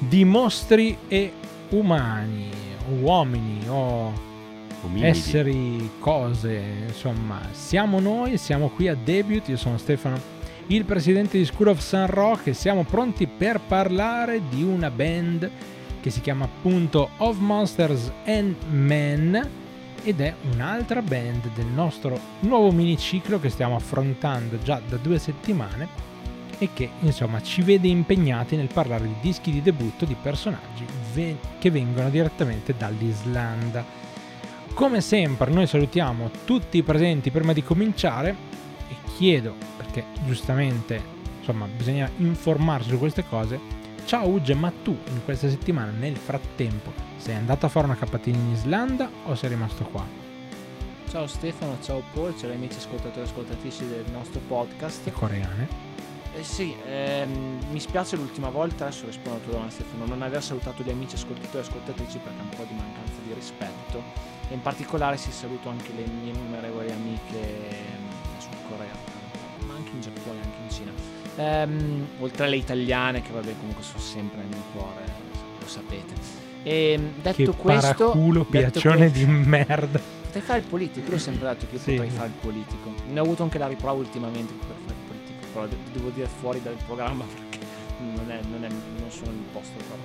[0.00, 1.32] di mostri e
[1.70, 2.48] umani,
[3.00, 4.12] uomini o
[4.82, 5.06] Ominidi.
[5.06, 10.18] esseri, cose, insomma, siamo noi, siamo qui a Debut, io sono Stefano,
[10.68, 15.50] il presidente di School of Sun Rock e siamo pronti per parlare di una band
[16.00, 19.48] che si chiama appunto Of Monsters and Men
[20.02, 26.09] ed è un'altra band del nostro nuovo miniciclo che stiamo affrontando già da due settimane
[26.60, 31.38] e che insomma ci vede impegnati nel parlare di dischi di debutto di personaggi ve-
[31.58, 33.82] che vengono direttamente dall'Islanda.
[34.74, 38.36] Come sempre noi salutiamo tutti i presenti prima di cominciare
[38.88, 41.02] e chiedo, perché giustamente
[41.38, 43.58] insomma bisogna informarsi su queste cose,
[44.04, 48.36] ciao Uge, ma tu in questa settimana nel frattempo sei andato a fare una capatina
[48.36, 50.04] in Islanda o sei rimasto qua?
[51.08, 55.06] Ciao Stefano, ciao Paul, ciao amici ascoltatori e ascoltatrici del nostro podcast.
[55.06, 55.89] E coreane?
[56.32, 60.42] Eh sì, ehm, mi spiace l'ultima volta, adesso rispondo alla tua domanda Stefano, non aver
[60.42, 64.02] salutato gli amici ascoltatori e ascoltatrici perché è un po' di mancanza di rispetto
[64.48, 68.92] e in particolare si saluto anche le mie innumerevoli amiche ehm, sul Corea,
[69.66, 70.92] ma anche in Giappone, anche in Cina.
[71.36, 75.04] Ehm, oltre alle italiane che vabbè comunque sono sempre nel mio cuore,
[75.58, 76.14] lo sapete.
[76.62, 79.98] E detto che questo, paraculo, piaccione que- di merda.
[80.22, 81.90] Potrei fare il politico, l'ho sempre detto che io Sì.
[81.92, 82.94] potrei fare il politico.
[83.08, 84.98] Ne ho avuto anche la riprova ultimamente per fare
[85.52, 87.58] però de- devo dire fuori dal programma perché
[87.98, 89.98] non, è, non, è, non sono il posto per,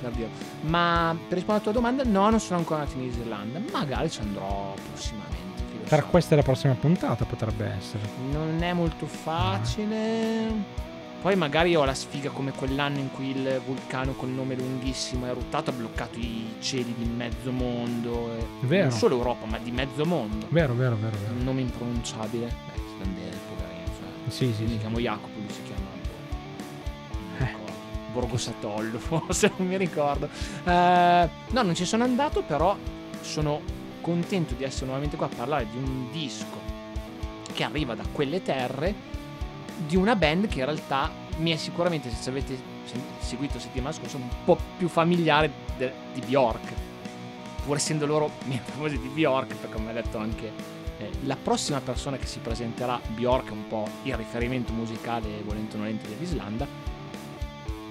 [0.00, 0.34] per dirlo.
[0.62, 4.20] Ma per rispondere alla tua domanda, no, non sono ancora andato in Islanda, magari ci
[4.20, 5.40] andrò prossimamente.
[5.84, 6.04] Tra sa.
[6.04, 8.08] questa e la prossima puntata potrebbe essere.
[8.30, 10.80] Non è molto facile.
[11.22, 15.28] Poi magari ho la sfiga come quell'anno in cui il vulcano col nome lunghissimo è
[15.30, 18.28] eruttato, ha bloccato i cieli di mezzo mondo.
[18.62, 18.88] Vero.
[18.88, 20.46] Non solo Europa, ma di mezzo mondo.
[20.48, 21.32] Vero, vero, vero, vero.
[21.32, 22.46] Un nome impronunciabile.
[22.46, 23.41] Beh,
[24.32, 24.78] Sì, sì, mi sì.
[24.78, 25.86] chiamo Jacopo, lui si chiama.
[27.38, 27.54] mi Eh.
[28.12, 30.26] Borgo Satollo, forse non mi ricordo.
[30.64, 32.74] Eh, no, non ci sono andato, però
[33.20, 33.60] sono
[34.00, 36.60] contento di essere nuovamente qua a parlare di un disco
[37.52, 38.94] che arriva da quelle terre
[39.86, 43.92] di una band che in realtà mi è sicuramente, se ci avete se- seguito settimana
[43.94, 46.72] scorsa, un po' più familiare de- di Bjork.
[47.66, 51.80] Pur essendo loro meno famosi di Bjork, perché come ha detto anche eh, la prossima
[51.80, 56.66] persona che si presenterà, Bjork è un po' il riferimento musicale, volente o nolente, dell'Islanda.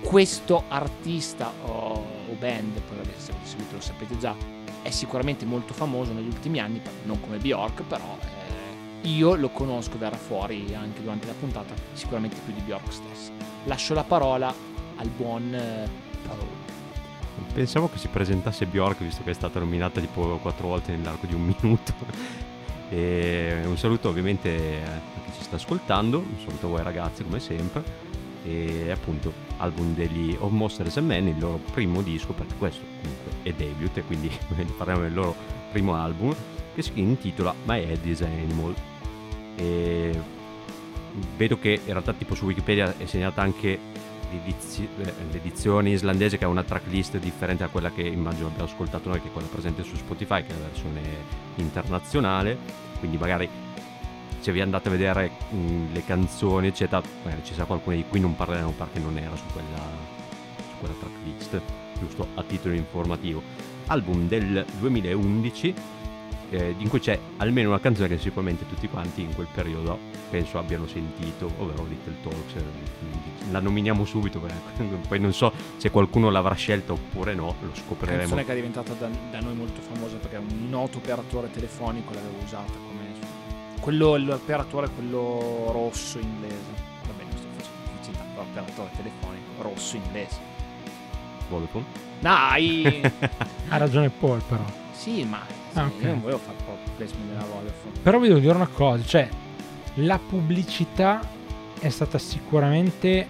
[0.01, 4.35] Questo artista o, o band, poi vabbè, se avete seguito lo sapete già,
[4.81, 9.97] è sicuramente molto famoso negli ultimi anni, non come Bjork, però eh, io lo conosco,
[9.97, 13.31] verrà fuori anche durante la puntata, sicuramente più di Bjork stessa.
[13.65, 14.53] Lascio la parola
[14.95, 15.87] al buon eh,
[16.27, 16.59] Paolo.
[17.53, 21.33] Pensavo che si presentasse Bjork, visto che è stata nominata tipo quattro volte nell'arco di
[21.33, 21.93] un minuto.
[22.93, 27.39] E un saluto ovviamente a chi ci sta ascoltando, un saluto a voi ragazzi come
[27.39, 28.09] sempre.
[28.43, 33.31] E appunto album degli Of Monsters and Men, il loro primo disco, perché questo comunque
[33.43, 34.29] è debut e quindi
[34.75, 35.33] parliamo del loro
[35.71, 36.35] primo album,
[36.75, 38.75] che si intitola My Head is an Animal.
[39.55, 40.19] E
[41.37, 43.79] vedo che in realtà tipo su Wikipedia è segnata anche
[44.37, 49.21] eh, l'edizione islandese che ha una tracklist differente da quella che immagino abbiamo ascoltato noi,
[49.21, 51.01] che è quella presente su Spotify, che è la versione
[51.55, 52.57] internazionale.
[52.99, 53.49] Quindi magari
[54.39, 58.19] se vi andate a vedere mh, le canzoni, eccetera, magari ci sarà qualcuno di cui
[58.19, 59.79] non parleremo perché non era su quella,
[60.57, 61.61] su quella tracklist,
[61.99, 63.41] giusto a titolo informativo.
[63.87, 65.99] Album del 2011
[66.51, 69.97] eh, in cui c'è almeno una canzone che sicuramente tutti quanti in quel periodo
[70.29, 72.55] penso abbiano sentito, ovvero Little Talks.
[72.55, 77.71] eh, La nominiamo subito, perché poi non so se qualcuno l'avrà scelta oppure no, lo
[77.73, 78.19] scopriremo.
[78.19, 82.37] canzone che è diventata da, da noi molto famosa perché un noto operatore telefonico l'aveva
[82.43, 82.99] usata come
[83.81, 86.55] quello l'operatore quello rosso inglese
[87.07, 90.39] vabbè non sto facendo pubblicità però operatore telefonico rosso inglese
[91.49, 91.85] Vodafone.
[92.19, 93.01] dai
[93.69, 94.63] Ha ragione Paul però.
[94.93, 95.39] sì ma
[95.73, 96.01] Ah, sì, ok.
[96.01, 99.29] io non volevo fare proprio placement della Vodafone Però vi devo dire una cosa, cioè
[99.95, 101.21] la pubblicità
[101.79, 103.27] è stata sicuramente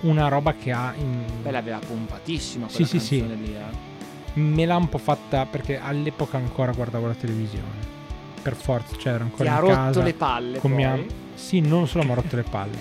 [0.00, 1.24] una roba che ha in...
[1.42, 3.26] beh l'aveva pompatissima Sì, quella sì, sì.
[3.36, 4.40] lì eh.
[4.40, 7.98] me l'ha un po' fatta perché all'epoca ancora guardavo la televisione.
[8.42, 10.98] Per forza, cioè ti ancora ha in rotto casa le palle con mia.
[11.34, 12.78] Sì, non solo mi ha rotto le palle.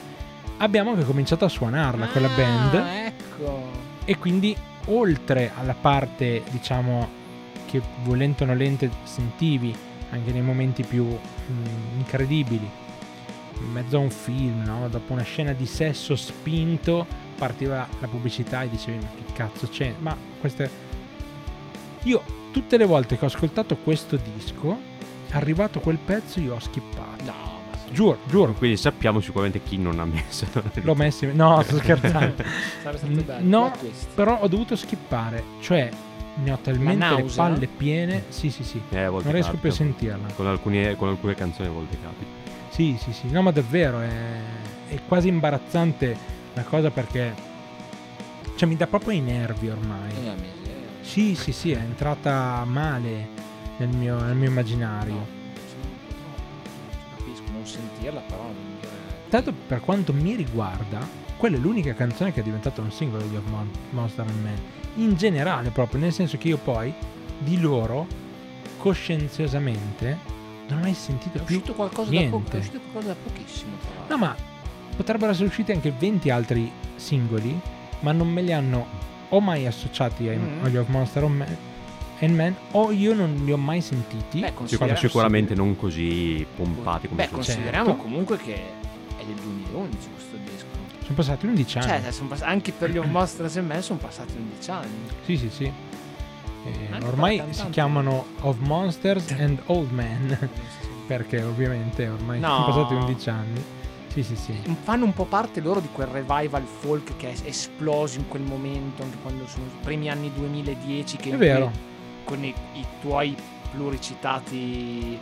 [0.57, 2.73] Abbiamo anche cominciato a suonarla quella Ah, band
[3.05, 3.63] ecco
[4.05, 7.17] e quindi oltre alla parte, diciamo
[7.69, 9.75] che volente o nolente sentivi
[10.11, 12.69] anche nei momenti più mm, incredibili
[13.61, 14.87] in mezzo a un film, no?
[14.89, 17.05] dopo una scena di sesso spinto
[17.37, 19.93] partiva la pubblicità e dicevi ma che cazzo c'è?
[19.99, 20.87] Ma queste...
[22.03, 24.77] Io tutte le volte che ho ascoltato questo disco,
[25.31, 27.23] arrivato quel pezzo io ho skippato.
[27.25, 27.57] no
[27.91, 28.53] Giuro, giuro.
[28.53, 30.45] Quindi sappiamo sicuramente chi non ha messo.
[30.81, 31.27] L'ho messo.
[31.33, 32.43] No, sto scherzando.
[33.41, 33.71] No.
[34.13, 35.43] Però ho dovuto skippare.
[35.59, 35.89] Cioè,
[36.43, 38.23] ne ho talmente le palle piene.
[38.29, 38.81] Sì, sì, sì.
[38.89, 40.27] Eh, Non riesco più a sentirla.
[40.35, 42.29] Con alcune, con alcune canzoni a volte capita.
[42.69, 43.29] Sì, sì, sì.
[43.29, 44.09] No, ma davvero è,
[44.89, 46.17] è quasi imbarazzante
[46.53, 47.33] la cosa perché.
[48.55, 50.11] Cioè, mi dà proprio i nervi ormai.
[50.11, 50.87] Eh, miseria.
[51.01, 53.27] Sì, sì, sì, è entrata male
[53.77, 55.13] nel mio, nel mio immaginario.
[55.13, 55.25] No,
[55.67, 56.69] sono un po' troppo.
[57.17, 58.77] Cioè, Capisco, non sentirla, però non.
[59.29, 61.07] Tanto per quanto mi riguarda,
[61.37, 64.57] quella è l'unica canzone che è diventata un singolo di Of Mon- Monster and Man.
[64.95, 66.93] In generale, proprio, nel senso che io poi
[67.39, 68.05] di loro,
[68.77, 70.17] coscienziosamente,
[70.67, 71.55] non ho mai sentito È più.
[71.57, 72.29] uscito qualcosa da poco.
[72.37, 72.51] niente.
[72.55, 73.71] È uscito qualcosa da pochissimo.
[74.07, 74.35] No, ma
[74.95, 77.57] potrebbero essere usciti anche 20 altri singoli,
[78.01, 78.85] ma non me li hanno
[79.29, 80.63] o mai associati ai, Mm.
[80.63, 81.57] agli Of Monster and Man,
[82.19, 84.39] and Man, o io non li ho mai sentiti.
[84.41, 88.01] Beh, quando sicuramente non così pompati come Beh, consideriamo Certo.
[88.01, 90.65] comunque che è del 2011 questo disco.
[91.09, 91.87] Sono passati 11 anni.
[92.03, 95.07] Cioè, sono pass- anche per gli Of Monsters and Men sono passati 11 anni.
[95.25, 95.63] Sì, sì, sì.
[96.65, 100.37] Eh, ormai si chiamano Of Monsters and Old Man,
[101.07, 102.47] perché ovviamente ormai No.
[102.49, 103.63] sono passati 11 anni.
[104.09, 104.53] Sì, sì, sì.
[104.83, 109.01] Fanno un po' parte loro di quel revival folk che è esploso in quel momento,
[109.01, 111.17] anche quando sono i primi anni 2010.
[111.17, 111.71] Che È vero.
[112.23, 113.35] Con i, i tuoi
[113.71, 115.17] pluricitati.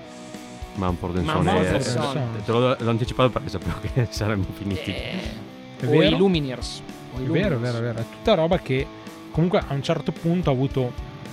[0.75, 1.43] Ma un po' Ma Sony.
[1.51, 4.91] Mumford eh, te l'ho, l'ho anticipato perché sapevo che saremmo finiti.
[4.91, 5.45] Eh,
[5.79, 6.15] È o vero?
[6.15, 6.81] i Lumineers.
[7.13, 7.59] o i vero, Lumineers.
[7.59, 7.99] vero, è vero.
[7.99, 8.85] È tutta roba che
[9.31, 10.91] comunque a un certo punto ha avuto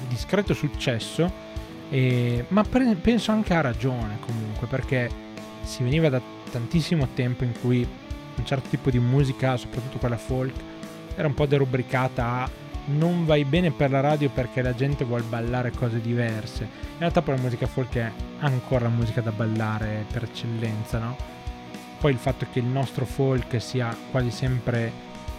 [0.08, 1.30] discreto successo,
[1.90, 5.10] e- ma pre- penso anche ha ragione comunque, perché
[5.62, 6.20] si veniva da
[6.50, 7.86] tantissimo tempo in cui
[8.36, 10.54] un certo tipo di musica, soprattutto quella folk,
[11.14, 12.50] era un po' derubricata a
[12.86, 16.64] non vai bene per la radio perché la gente vuole ballare cose diverse.
[16.64, 18.10] In realtà poi la musica folk è
[18.40, 21.16] ancora musica da ballare per eccellenza, no?
[21.98, 24.92] Poi il fatto che il nostro folk sia quasi sempre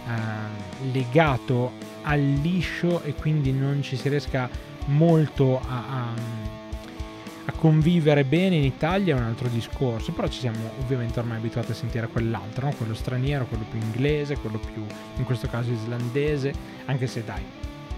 [0.06, 1.72] eh, legato
[2.02, 4.48] al liscio e quindi non ci si riesca
[4.86, 6.44] molto a, a-
[7.48, 11.70] a convivere bene in Italia è un altro discorso, però ci siamo ovviamente ormai abituati
[11.70, 12.74] a sentire quell'altro, no?
[12.74, 14.84] quello straniero, quello più inglese, quello più
[15.16, 16.52] in questo caso islandese,
[16.86, 17.42] anche se dai,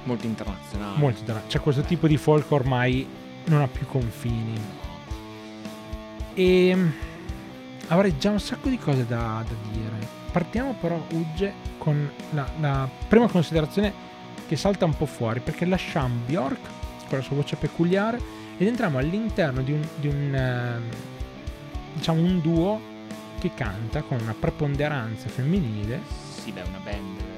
[0.05, 0.99] Molto internazionale.
[0.99, 3.07] molto da- c'è questo tipo di folk ormai
[3.47, 4.53] non ha più confini.
[6.35, 6.89] E mm,
[7.89, 10.17] avrei già un sacco di cose da, da dire.
[10.31, 14.07] Partiamo però, Ugge, con la, la prima considerazione
[14.47, 16.61] che salta un po' fuori, perché lasciamo Bjork
[17.09, 18.21] con la sua voce peculiare
[18.57, 20.83] ed entriamo all'interno di un, di un ehm,
[21.95, 22.81] diciamo un duo
[23.39, 26.01] che canta con una preponderanza femminile.
[26.43, 27.38] Sì, beh, una band.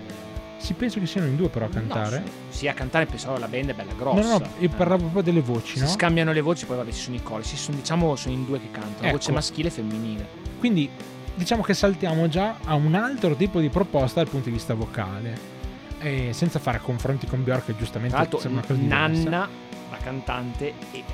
[0.60, 2.18] Si pensa che siano in due però a cantare.
[2.18, 4.20] No, sì, sì, a cantare pensavo la band è bella grossa.
[4.20, 5.88] No, no, no, io parlavo proprio delle voci, Si no?
[5.88, 7.42] scambiano le voci, poi vabbè, ci sono i cori.
[7.44, 9.16] Sì, sono, diciamo, sono in due che cantano, Ecco.
[9.16, 10.28] voce maschile e femminile.
[10.58, 10.88] Quindi
[11.34, 15.58] diciamo che saltiamo già a un altro tipo di proposta dal punto di vista vocale.
[16.02, 19.28] E senza fare confronti con Bjork, che giustamente Tra l'altro, sembra una cosa diversa.
[19.30, 19.48] Nanna,
[19.90, 21.04] la cantante, e,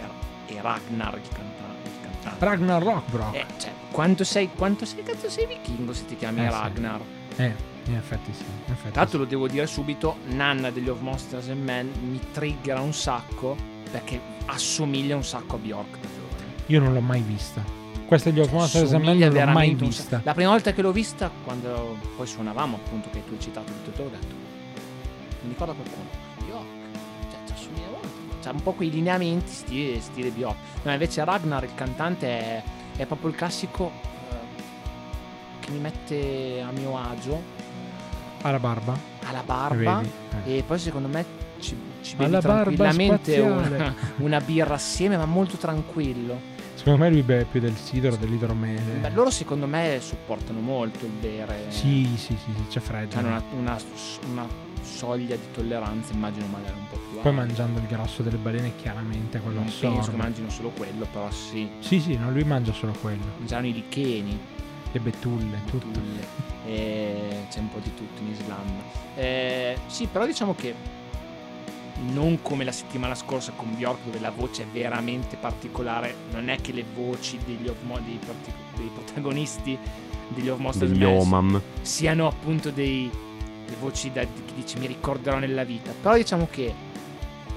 [0.47, 1.89] e Ragnar, il cantante.
[1.89, 2.45] Il cantante.
[2.45, 3.35] Ragnar Rockbrock.
[3.37, 6.51] Eh, cioè, quanto sei, quanto sei, cazzo sei vichingo se ti chiami Eh, sì.
[6.51, 7.01] Ragnar?
[7.37, 7.55] Eh,
[7.91, 8.45] in effetti sì.
[8.67, 9.25] In effetti Tra l'altro sì.
[9.25, 13.57] lo devo dire subito, Nanna degli Of Monsters and Men mi triggera un sacco
[13.91, 15.99] perché assomiglia un sacco a Bjork.
[16.67, 17.63] Io non l'ho mai vista.
[18.07, 20.21] Questa di Of Monsters and Men non l'ho mai vista.
[20.25, 23.93] La prima volta che l'ho vista, quando poi suonavamo appunto, che tu hai citato il
[23.93, 24.35] tuo ho detto,
[25.43, 26.09] mi ricorda qualcuno,
[26.45, 26.67] Bjork,
[27.31, 28.09] cioè ci assomiglia molto,
[28.43, 30.57] c'ha un po' quei lineamenti stile, stile Bjork.
[30.83, 32.63] No, invece Ragnar, il cantante, è,
[32.97, 33.91] è proprio il classico
[34.31, 34.35] eh,
[35.61, 37.43] che mi mette a mio agio,
[38.47, 38.97] Alla barba.
[39.27, 40.03] alla barba.
[40.45, 40.59] Eh.
[40.59, 41.25] E poi secondo me
[41.59, 46.55] ci, ci bevi Alla tranquillamente una, una birra assieme, ma molto tranquillo.
[46.75, 48.81] Secondo me lui beve più del sidro, dell'idromele.
[49.01, 51.65] Beh, loro secondo me supportano molto il bere.
[51.69, 53.17] Sì, sì, sì, sì, c'è freddo.
[53.19, 53.79] Hanno una, una-
[54.31, 54.47] una
[54.83, 59.41] soglia di tolleranza, immagino magari un po' più Poi mangiando il grasso delle balene, chiaramente
[59.41, 60.17] quello Non penso che assorbe.
[60.23, 61.69] mangino solo quello, però sì.
[61.81, 63.25] Sì, sì, no, lui mangia solo quello.
[63.39, 64.39] Mangiano i licheni,
[64.97, 65.87] Le betulle, tutto.
[65.91, 66.27] tulle.
[66.65, 68.83] E c'è un po' di tutto in Islanda.
[69.15, 70.75] Eh, sì, però diciamo che
[72.13, 76.61] non come la settimana scorsa con Bjork dove la voce è veramente particolare, non è
[76.63, 78.19] che le voci degli, of Mo- dei,
[78.75, 79.79] dei protagonisti
[80.29, 81.61] degli Of Monsters Degli Omam.
[81.83, 83.11] siano appunto dei,
[83.65, 85.93] delle voci da, che dici mi ricorderò nella vita.
[86.01, 86.73] Però diciamo che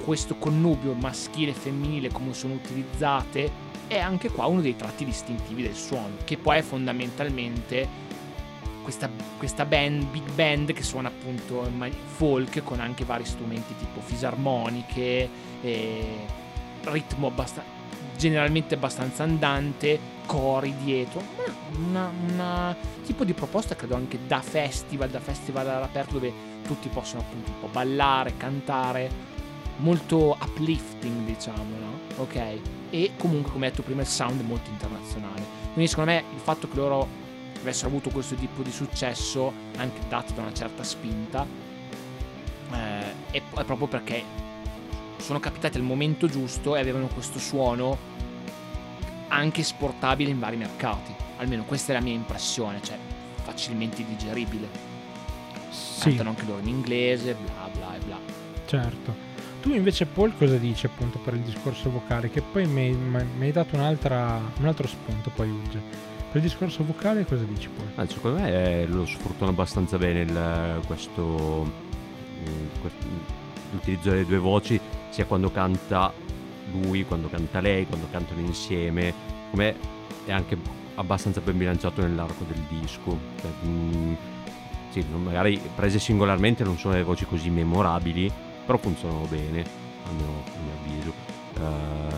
[0.03, 5.63] questo connubio maschile e femminile come sono utilizzate è anche qua uno dei tratti distintivi
[5.63, 7.87] del suono, che poi è fondamentalmente
[8.83, 11.69] questa, questa band, big band che suona appunto
[12.05, 15.29] folk con anche vari strumenti tipo fisarmoniche,
[16.83, 17.77] ritmo abbastanza
[18.15, 21.23] generalmente abbastanza andante, cori dietro,
[21.77, 26.31] una tipo di proposta credo anche da festival, da festival all'aperto dove
[26.63, 29.09] tutti possono appunto un po' ballare, cantare,
[29.77, 32.21] molto uplifting diciamo, no?
[32.21, 32.59] Ok?
[32.89, 35.43] E comunque come detto prima il sound è molto internazionale.
[35.73, 37.07] Quindi secondo me il fatto che loro
[37.59, 41.45] avessero avuto questo tipo di successo, anche dato da una certa spinta,
[42.71, 44.23] eh, è, è proprio perché
[45.17, 47.97] sono capitati al momento giusto e avevano questo suono
[49.27, 51.13] anche esportabile in vari mercati.
[51.37, 52.97] Almeno questa è la mia impressione, cioè
[53.43, 54.67] facilmente digeribile.
[55.69, 58.19] Sì, Cantano anche loro in inglese, bla bla bla.
[58.65, 59.28] certo.
[59.61, 62.29] Tu invece Paul cosa dici appunto per il discorso vocale?
[62.29, 62.95] Che poi mi,
[63.39, 65.81] hai dato un altro spunto poi Ugge.
[66.31, 67.87] Per il discorso vocale cosa dici Paul?
[67.95, 68.51] Ah, secondo me
[68.81, 72.91] eh, lo sfruttano abbastanza bene il- questo, mm, que-
[73.71, 76.13] l'utilizzo delle due voci, sia quando canta
[76.71, 79.13] lui, quando canta lei, quando cantano insieme.
[79.49, 79.75] Come
[80.25, 80.55] è anche
[80.95, 83.17] abbastanza ben bilanciato nell'arco del disco.
[83.41, 84.13] Cioè, mm,
[84.91, 88.31] sì, magari prese singolarmente non sono le voci così memorabili,
[88.69, 89.65] però funzionano bene,
[90.05, 91.13] almeno a mio avviso.
[91.55, 92.17] Eh,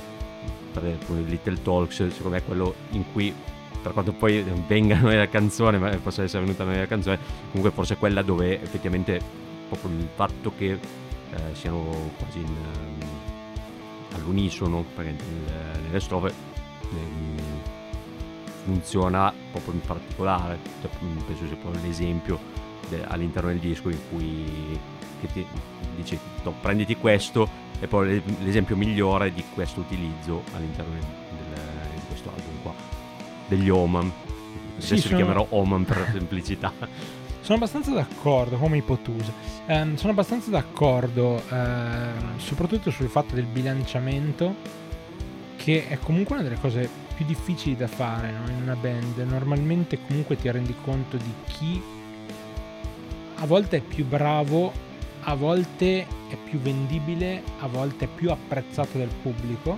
[0.73, 3.33] per esempio, Little Talks, secondo me è quello in cui
[3.81, 7.17] per quanto poi venga nella canzone, ma possa essere venuta nella canzone,
[7.51, 9.21] comunque forse è quella dove effettivamente
[9.69, 12.97] proprio il fatto che eh, siano quasi in, ehm,
[14.15, 15.15] all'unisono nel-
[15.85, 16.33] nelle strofe
[16.81, 17.37] ehm,
[18.65, 20.59] funziona proprio in particolare.
[20.81, 20.89] Cioè,
[21.25, 22.37] penso sia proprio l'esempio
[22.89, 24.90] de- all'interno del disco in cui
[25.21, 25.45] che ti
[25.95, 27.47] dici "No, prenditi questo
[27.79, 31.01] e poi l'e- l'esempio migliore di questo utilizzo all'interno del-
[31.95, 32.73] di questo album qua
[33.47, 34.11] degli Oman
[34.77, 36.71] Sì, adesso sono- li chiamerò Oman per semplicità
[37.43, 39.33] Sono abbastanza d'accordo, come ipotusa.
[39.65, 44.53] Ehm, sono abbastanza d'accordo, ehm, soprattutto sul fatto del bilanciamento,
[45.55, 48.47] che è comunque una delle cose più difficili da fare no?
[48.47, 49.17] in una band.
[49.27, 51.81] Normalmente comunque ti rendi conto di chi
[53.37, 54.71] a volte è più bravo,
[55.23, 59.77] a volte è più vendibile, a volte è più apprezzato dal pubblico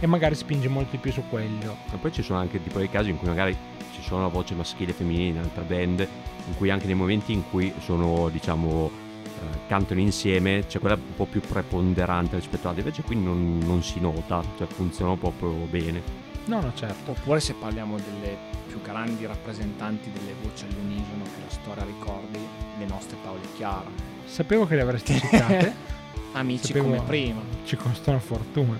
[0.00, 1.76] e magari spinge molto di più su quello.
[1.92, 3.56] e poi ci sono anche tipo dei casi in cui magari
[3.92, 7.48] ci sono voce maschile e femminile in altre band in cui anche nei momenti in
[7.48, 8.90] cui sono diciamo
[9.24, 13.58] eh, cantano insieme c'è quella un po' più preponderante rispetto ad altre invece qui non,
[13.58, 17.12] non si nota cioè funzionano proprio bene No, no, certo.
[17.12, 22.38] Oppure se parliamo delle più grandi rappresentanti delle voci all'unisono che la storia ricordi,
[22.78, 23.90] le nostre Paola e Chiara.
[24.24, 25.74] Sapevo che le avresti citate.
[26.32, 27.40] Amici Sapevo- come prima.
[27.64, 28.78] Ci costa una fortuna.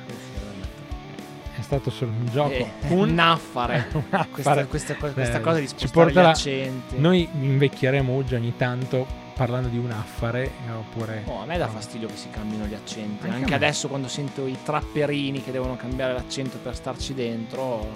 [1.54, 2.50] È stato solo un gioco.
[2.50, 3.86] Eh, un un affare.
[4.32, 6.98] Questa, questa co- questa Eh, cosa di spostare gli porterà- accenti.
[6.98, 11.22] Noi invecchieremo oggi ogni tanto parlando di un affare oppure...
[11.26, 13.26] Oh, a me dà fastidio che si cambino gli accenti.
[13.26, 17.90] Anche Anche, adesso quando sento i trapperini che devono cambiare l'accento per starci dentro,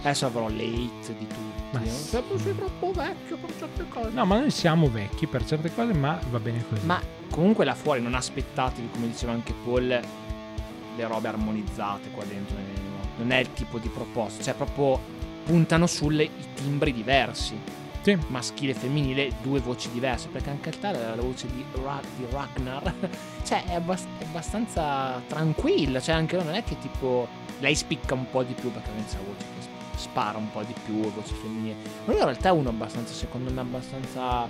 [0.00, 1.62] adesso avrò le hit di tutti.
[1.72, 2.18] Ma sì.
[2.38, 4.10] Sei troppo vecchio per certe cose.
[4.10, 6.84] No, ma noi siamo vecchi per certe cose, ma va bene così.
[6.84, 12.56] Ma comunque là fuori non aspettatevi, come diceva anche Paul, le robe armonizzate qua dentro.
[12.56, 15.00] eh, Non è il tipo di proposta, cioè proprio
[15.44, 17.78] puntano sulle i timbri diversi.
[18.02, 18.18] Sì.
[18.28, 20.28] Maschile e femminile, due voci diverse.
[20.28, 22.94] Perché anche in realtà la, la voce di, Ra- di Ragnar,
[23.44, 26.00] cioè è, abbast- è abbastanza tranquilla.
[26.00, 27.28] Cioè anche non è che tipo
[27.60, 30.62] lei spicca un po' di più perché pensa la voce che sp- spara un po'
[30.62, 31.74] di più, voce femminile.
[32.04, 34.48] Ma lui in realtà è uno abbastanza, secondo me, abbastanza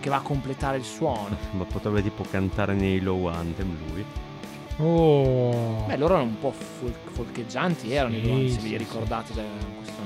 [0.00, 1.36] che va a completare il suono.
[1.52, 4.04] ma potrebbe tipo cantare nei low anthem lui
[4.78, 8.68] Oh, Beh, loro erano un po' folk- folcheggianti, erano Sì, i Luan, se sì, vi
[8.70, 8.76] sì.
[8.76, 9.44] ricordate, cioè,
[9.76, 10.04] questo è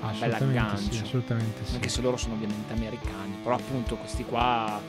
[0.00, 1.04] una bella assolutamente sì, aggancio.
[1.04, 1.74] assolutamente sì.
[1.74, 4.80] Anche se loro sono ovviamente americani, però appunto questi qua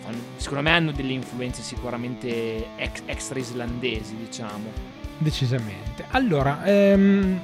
[0.00, 4.70] fanno- secondo me hanno delle influenze sicuramente ex- extra islandesi, diciamo.
[5.18, 6.04] Decisamente.
[6.10, 7.40] Allora, ehm,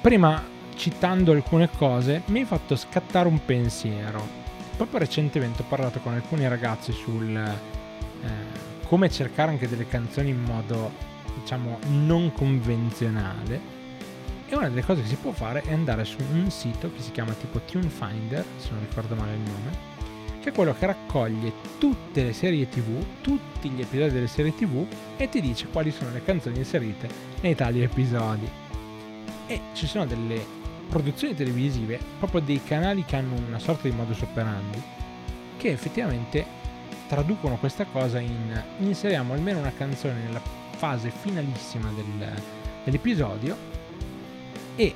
[0.00, 0.42] prima
[0.76, 4.38] citando alcune cose, mi hai fatto scattare un pensiero.
[4.76, 10.40] Proprio recentemente ho parlato con alcuni ragazzi sul eh, come cercare anche delle canzoni in
[10.42, 10.90] modo,
[11.38, 13.69] diciamo, non convenzionale.
[14.52, 17.12] E una delle cose che si può fare è andare su un sito che si
[17.12, 19.70] chiama tipo Tune Finder, se non ricordo male il nome,
[20.40, 24.84] che è quello che raccoglie tutte le serie tv, tutti gli episodi delle serie tv
[25.16, 27.08] e ti dice quali sono le canzoni inserite
[27.42, 28.50] nei tali episodi.
[29.46, 30.44] E ci sono delle
[30.88, 34.82] produzioni televisive, proprio dei canali che hanno una sorta di modus operandi,
[35.58, 36.44] che effettivamente
[37.06, 40.42] traducono questa cosa in inseriamo almeno una canzone nella
[40.76, 42.42] fase finalissima del-
[42.82, 43.78] dell'episodio
[44.80, 44.94] e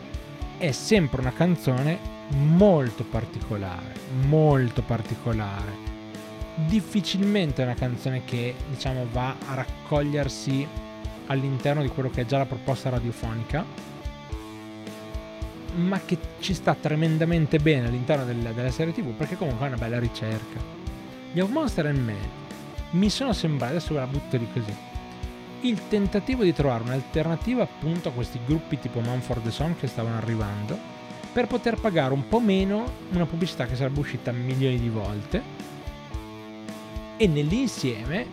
[0.57, 1.99] è sempre una canzone
[2.31, 3.93] molto particolare,
[4.27, 5.93] molto particolare.
[6.55, 10.67] Difficilmente è una canzone che diciamo va a raccogliersi
[11.27, 13.63] all'interno di quello che è già la proposta radiofonica,
[15.75, 19.79] ma che ci sta tremendamente bene all'interno del- della serie TV perché comunque è una
[19.79, 20.61] bella ricerca.
[21.31, 22.17] Gli of Monster and Men
[22.93, 24.75] mi sono sembrati, adesso ve la butto lì così,
[25.65, 30.79] il tentativo di trovare un'alternativa appunto a questi gruppi tipo Manford Song che stavano arrivando
[31.33, 35.43] per poter pagare un po' meno una pubblicità che sarebbe uscita milioni di volte.
[37.17, 38.27] E nell'insieme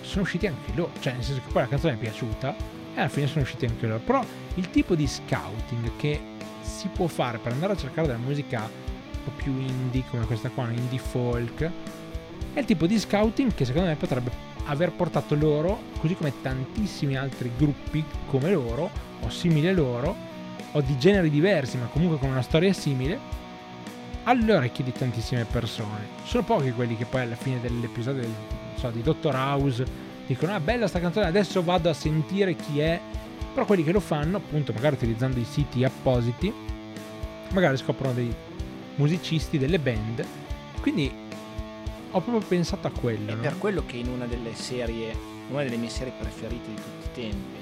[0.00, 2.56] sono usciti anche loro, cioè nel senso che poi la canzone è piaciuta
[2.94, 6.20] e alla fine sono usciti anche loro, però il tipo di scouting che
[6.62, 10.48] si può fare per andare a cercare della musica un po' più indie come questa
[10.48, 11.70] qua, indie folk,
[12.52, 17.16] è il tipo di scouting che secondo me potrebbe aver portato loro, così come tantissimi
[17.16, 18.90] altri gruppi come loro,
[19.20, 20.14] o simili a loro,
[20.72, 23.42] o di generi diversi, ma comunque con una storia simile,
[24.24, 26.08] alle orecchie di tantissime persone.
[26.24, 28.32] Sono pochi quelli che poi alla fine dell'episodio del,
[28.76, 29.84] so, di Dottor House
[30.26, 33.00] dicono: Ah, bella sta canzone, adesso vado a sentire chi è.
[33.52, 36.52] Però quelli che lo fanno, appunto, magari utilizzando i siti appositi,
[37.52, 38.34] magari scoprono dei
[38.96, 40.24] musicisti, delle band.
[40.80, 41.23] Quindi
[42.16, 43.32] ho proprio pensato a quello.
[43.32, 43.40] È no?
[43.40, 45.16] per quello che in una delle serie,
[45.50, 47.58] una delle mie serie preferite di tutti i tempi,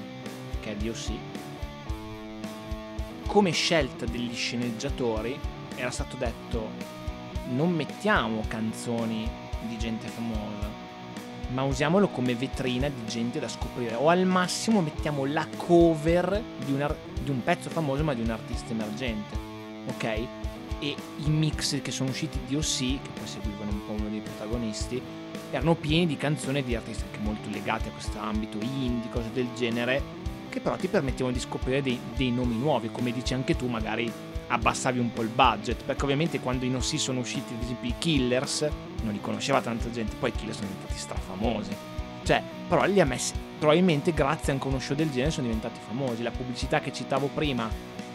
[0.61, 1.11] che è DOC,
[3.25, 5.39] come scelta degli sceneggiatori
[5.75, 7.01] era stato detto
[7.49, 9.27] non mettiamo canzoni
[9.67, 10.69] di gente famosa,
[11.51, 16.73] ma usiamolo come vetrina di gente da scoprire o al massimo mettiamo la cover di
[16.73, 19.35] un, ar- di un pezzo famoso ma di un artista emergente,
[19.87, 20.27] ok?
[20.83, 24.19] E i mix che sono usciti di OC, che poi seguivano un po' uno dei
[24.19, 25.01] protagonisti,
[25.49, 29.47] erano pieni di canzoni di artisti anche molto legati a questo ambito, indie, cose del
[29.55, 30.03] genere,
[30.49, 34.11] che però ti permettevano di scoprire dei, dei nomi nuovi, come dici anche tu, magari
[34.47, 37.95] abbassavi un po' il budget, perché ovviamente quando in OC sono usciti ad esempio i
[37.97, 38.67] Killers,
[39.03, 41.75] non li conosceva tanta gente, poi i Killers sono diventati strafamosi.
[42.23, 45.79] Cioè, però li ha messi, probabilmente grazie anche a uno show del genere sono diventati
[45.87, 46.23] famosi.
[46.23, 47.69] La pubblicità che citavo prima,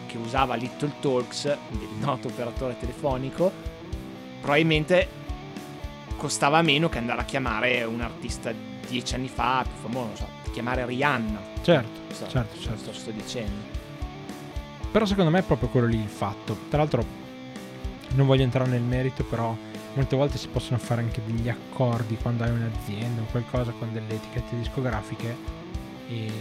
[0.09, 3.53] che usava Little Talks, il noto operatore telefonico,
[4.41, 5.09] probabilmente
[6.17, 8.53] costava meno che andare a chiamare un artista
[8.89, 11.41] dieci anni fa, più famoso, non so, chiamare Rihanna.
[11.63, 12.79] Certo, Sto- certo, certo.
[12.79, 13.77] Sto, sto dicendo.
[14.91, 16.57] Però secondo me è proprio quello lì il fatto.
[16.69, 17.05] Tra l'altro
[18.15, 19.55] non voglio entrare nel merito, però
[19.95, 24.15] molte volte si possono fare anche degli accordi quando hai un'azienda o qualcosa con delle
[24.15, 25.37] etichette discografiche
[26.09, 26.33] e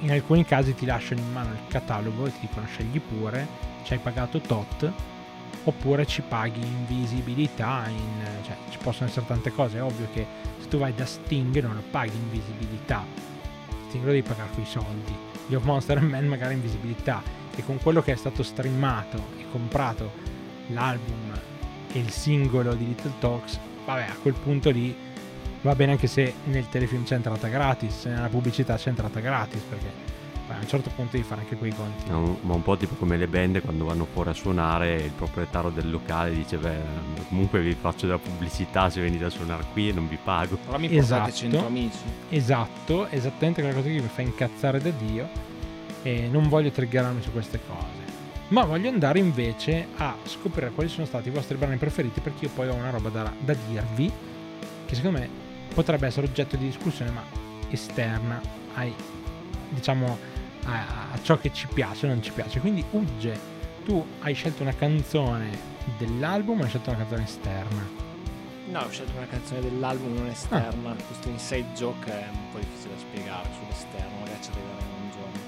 [0.00, 3.46] in alcuni casi ti lasciano in mano il catalogo e ti dicono scegli pure,
[3.82, 4.90] ci hai pagato tot
[5.64, 10.26] oppure ci paghi in visibilità, in, cioè ci possono essere tante cose, è ovvio che
[10.60, 13.04] se tu vai da Sting non lo paghi in visibilità,
[13.88, 15.14] Sting lo devi pagare con i soldi,
[15.46, 17.22] gli of Monster Men magari in visibilità.
[17.54, 20.12] E con quello che è stato streamato e comprato
[20.68, 21.32] l'album
[21.92, 24.94] e il singolo di Little Talks, vabbè a quel punto lì
[25.62, 30.16] va bene anche se nel telefilm c'è entrata gratis, nella pubblicità c'è entrata gratis perché
[30.50, 32.10] a un certo punto devi fare anche quei conti.
[32.10, 35.68] Un- ma un po' tipo come le band quando vanno fuori a suonare il proprietario
[35.70, 39.92] del locale dice beh comunque vi faccio della pubblicità se venite a suonare qui e
[39.92, 41.36] non vi pago Però mi portate Esatto.
[41.50, 41.98] 100 amici.
[42.30, 45.28] Esatto, esattamente quella cosa che mi fa incazzare da Dio
[46.02, 48.06] e non voglio triggerarmi su queste cose.
[48.48, 52.50] Ma voglio andare invece a scoprire quali sono stati i vostri brani preferiti perché io
[52.54, 54.10] poi ho una roba da, da dirvi
[54.86, 55.28] che secondo me
[55.72, 57.22] potrebbe essere oggetto di discussione ma
[57.70, 58.40] esterna
[58.74, 58.94] ai,
[59.68, 60.18] diciamo,
[60.64, 62.60] a, a ciò che ci piace o non ci piace.
[62.60, 63.38] Quindi Ugge,
[63.84, 68.06] tu hai scelto una canzone dell'album o hai scelto una canzone esterna?
[68.70, 70.94] No, ho scelto una canzone dell'album non esterna.
[71.06, 75.40] Questo inside joke è un po' difficile da spiegare sull'esterno, magari ci arriveremo un giorno.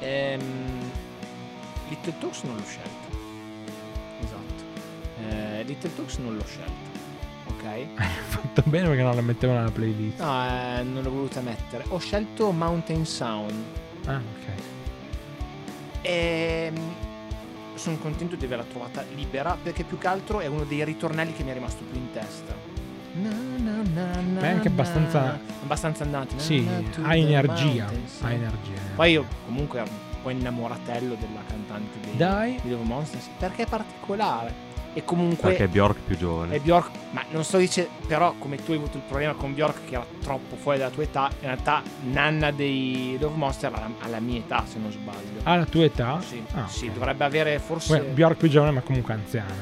[0.00, 0.90] Ehm,
[1.88, 3.16] Little Talks non l'ho scelta.
[4.22, 4.64] Esatto.
[5.28, 6.93] Eh, Little Talks non l'ho scelta.
[7.64, 7.86] Ok?
[8.28, 10.20] Fatto bene perché non la mettevo nella playlist.
[10.20, 11.84] No, eh, non l'ho voluta mettere.
[11.88, 13.64] Ho scelto Mountain Sound.
[14.06, 14.52] Ah, ok.
[16.02, 16.72] E
[17.74, 21.42] sono contento di averla trovata libera perché più che altro è uno dei ritornelli che
[21.42, 22.54] mi è rimasto più in testa.
[23.14, 26.34] Na, na, na, na, Beh, è anche abbastanza- abbastanza andati.
[26.38, 26.66] Sì,
[27.02, 27.86] ha energia.
[28.20, 28.80] Ha energia.
[28.96, 32.58] Poi io comunque ero un po' innamoratello della cantante dei, Dai.
[32.62, 34.63] di Love Monsters perché è particolare.
[34.96, 38.56] E comunque perché è Bjork più giovane è Bjork, ma non sto dicendo, però come
[38.62, 41.46] tu hai avuto il problema con Bjork che era troppo fuori dalla tua età, in
[41.46, 45.40] realtà Nanna dei Love Monster alla, alla mia età se non sbaglio.
[45.42, 46.20] Ha la tua età?
[46.20, 46.92] Sì, Ah, sì, ok.
[46.92, 47.98] dovrebbe avere forse...
[47.98, 49.52] Beh, Bjork più giovane ma comunque anziana.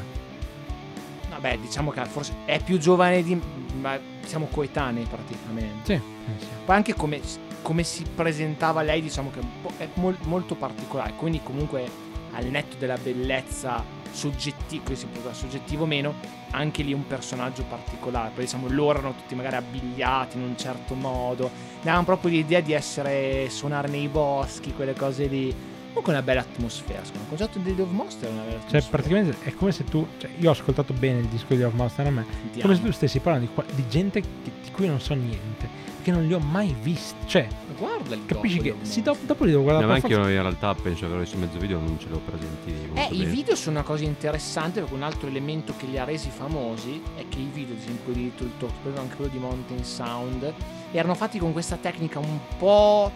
[1.30, 3.40] Vabbè, diciamo che forse è più giovane di...
[3.80, 5.96] ma siamo coetanei praticamente.
[5.96, 6.00] Sì,
[6.38, 6.46] sì.
[6.64, 7.20] Poi anche come,
[7.62, 9.40] come si presentava lei, diciamo che
[9.78, 9.88] è,
[10.24, 11.14] molto particolare.
[11.16, 11.88] Quindi comunque
[12.32, 16.14] al netto della bellezza soggettivo, si può dire soggettivo o meno,
[16.50, 18.30] anche lì un personaggio particolare.
[18.34, 21.50] Poi diciamo loro erano tutti magari abbigliati in un certo modo.
[21.82, 25.54] Davano proprio l'idea di essere suonare nei boschi, quelle cose lì.
[25.88, 27.34] Comunque una bella atmosfera, secondo me.
[27.34, 28.80] Il concetto di Love Monster è una bella atmosfera.
[28.80, 30.06] Cioè, praticamente è come se tu.
[30.16, 32.24] Cioè, io ho ascoltato bene il disco di Love Monster a me.
[32.60, 35.90] Come se tu stessi parlando di, di gente di cui non so niente.
[36.02, 37.14] Che non li ho mai visti.
[37.26, 37.46] Cioè,
[37.78, 38.74] Guarda il capisci che.
[38.82, 41.42] Sì, dopo, dopo li devo guardare No, ma anche io in realtà penso visto in
[41.42, 43.30] mezzo video, non ce l'ho presenti Eh, molto i bene.
[43.30, 47.24] video sono una cosa interessante perché un altro elemento che li ha resi famosi è
[47.28, 50.52] che i video, ad esempio di Little Talks, poi anche quello di Mountain Sound,
[50.92, 53.10] erano fatti con questa tecnica un po',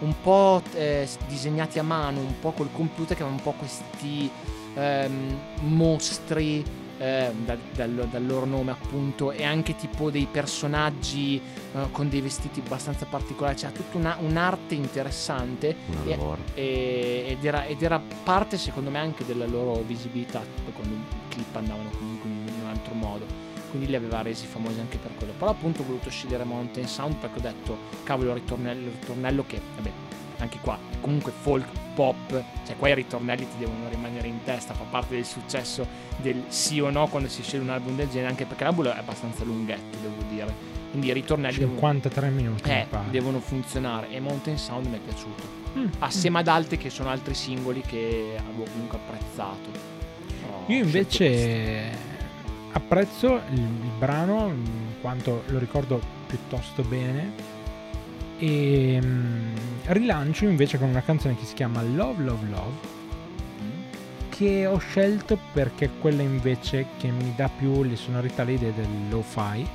[0.00, 4.28] un po' eh, disegnati a mano, un po' col computer che avevano un po' questi
[4.74, 6.62] ehm, mostri
[6.98, 11.36] eh, da- dal, dal loro nome appunto e anche tipo dei personaggi
[11.74, 16.16] eh, con dei vestiti abbastanza particolari, c'era tutta una- un'arte interessante e-
[16.54, 20.42] e- ed, era, ed era parte secondo me anche della loro visibilità
[20.74, 23.44] quando i clip andavano comunque in un altro modo.
[23.68, 25.32] Quindi li aveva resi famosi anche per quello.
[25.36, 29.44] Però appunto ho voluto scegliere Mountain Sound perché ho detto cavolo il ritornello, il ritornello
[29.46, 29.90] che vabbè
[30.38, 34.84] anche qua comunque folk pop cioè qua i ritornelli ti devono rimanere in testa fa
[34.84, 35.86] parte del successo
[36.18, 38.98] del sì o no quando si sceglie un album del genere anche perché l'album è
[38.98, 42.68] abbastanza lunghetto devo dire quindi i ritornelli devono, 53 minuti.
[42.68, 45.88] mi eh, devono funzionare e Mountain Sound mi è piaciuto Mm.
[45.98, 49.68] assieme ad altri che sono altri singoli che avevo comunque apprezzato.
[50.50, 51.90] Ho Io invece
[52.72, 57.54] apprezzo il, il brano in quanto lo ricordo piuttosto bene
[58.38, 62.94] e mm, rilancio invece con una canzone che si chiama Love Love Love
[64.28, 68.74] che ho scelto perché è quella invece che mi dà più le sonorità, le idee
[68.74, 69.66] del lo-fi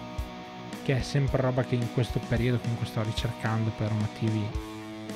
[0.84, 4.70] che è sempre roba che in questo periodo comunque sto ricercando per motivi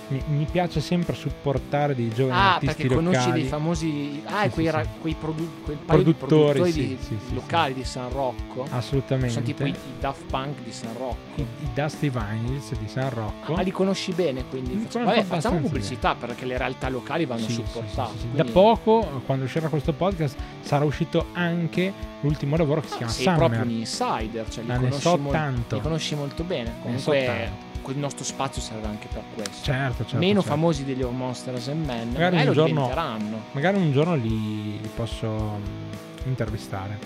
[0.08, 4.22] mi, mi piace sempre supportare dei giovani Ah, artisti perché conosci locali dei famosi.
[4.26, 5.50] Ah, Sì, quei, sì, ra- quei produ-
[5.86, 6.98] Produttori, produttori di-
[7.34, 8.66] locali di San Rocco.
[8.70, 11.18] assolutamente Sono tipo i, i Daft Punk di San Rocco.
[11.36, 15.60] i, i Dusty Vinyls di San Rocco Ah, li conosci bene, quindi conosco vabbè, facciamo
[15.60, 18.14] pubblicità perché le realtà locali vanno supportate.
[18.20, 21.92] quindi- Da poco, quando uscirà questo podcast, sarà uscito anche
[22.22, 23.40] l'ultimo lavoro che si Ah, chiama sei Summer.
[23.40, 25.76] proprio un insider, cioè li, conosci so mol- tanto.
[25.76, 26.74] li conosci molto bene.
[26.82, 27.65] Comunque.
[27.86, 29.64] Quel nostro spazio serve anche per questo.
[29.64, 30.18] Certo, certo.
[30.18, 30.56] Meno certo.
[30.56, 33.42] famosi degli Our Monsters and Men, Magari magari un lo giorno-.
[33.52, 36.98] Magari un giorno li, li posso mm, intervistare.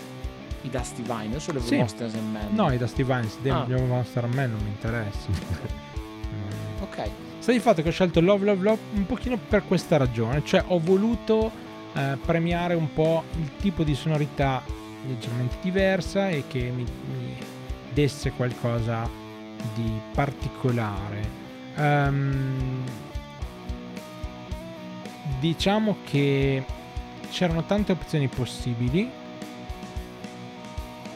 [0.62, 1.76] I Dusty Vine, o solo Sì.
[1.76, 2.48] Monsters and Men.
[2.52, 3.66] No, i Dusty Vinyls, Ah.
[3.68, 5.28] degli Monster Man non mi interessa.
[6.82, 7.10] Ok.
[7.40, 10.64] Sta di fatto che ho scelto Love Love Love un pochino per questa ragione, cioè
[10.66, 11.52] ho voluto
[11.94, 14.64] eh, premiare un po' il tipo di sonorità
[15.06, 17.36] leggermente diversa e che mi, mi
[17.94, 19.08] desse qualcosa
[19.74, 21.30] di particolare.
[21.76, 22.84] Ehm,
[25.40, 26.64] diciamo che
[27.30, 29.10] c'erano tante opzioni possibili,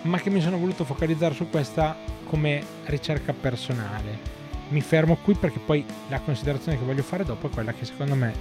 [0.04, 4.34] ma che mi sono voluto focalizzare su questa come ricerca personale
[4.74, 8.16] mi fermo qui perché poi la considerazione che voglio fare dopo è quella che secondo
[8.16, 8.34] me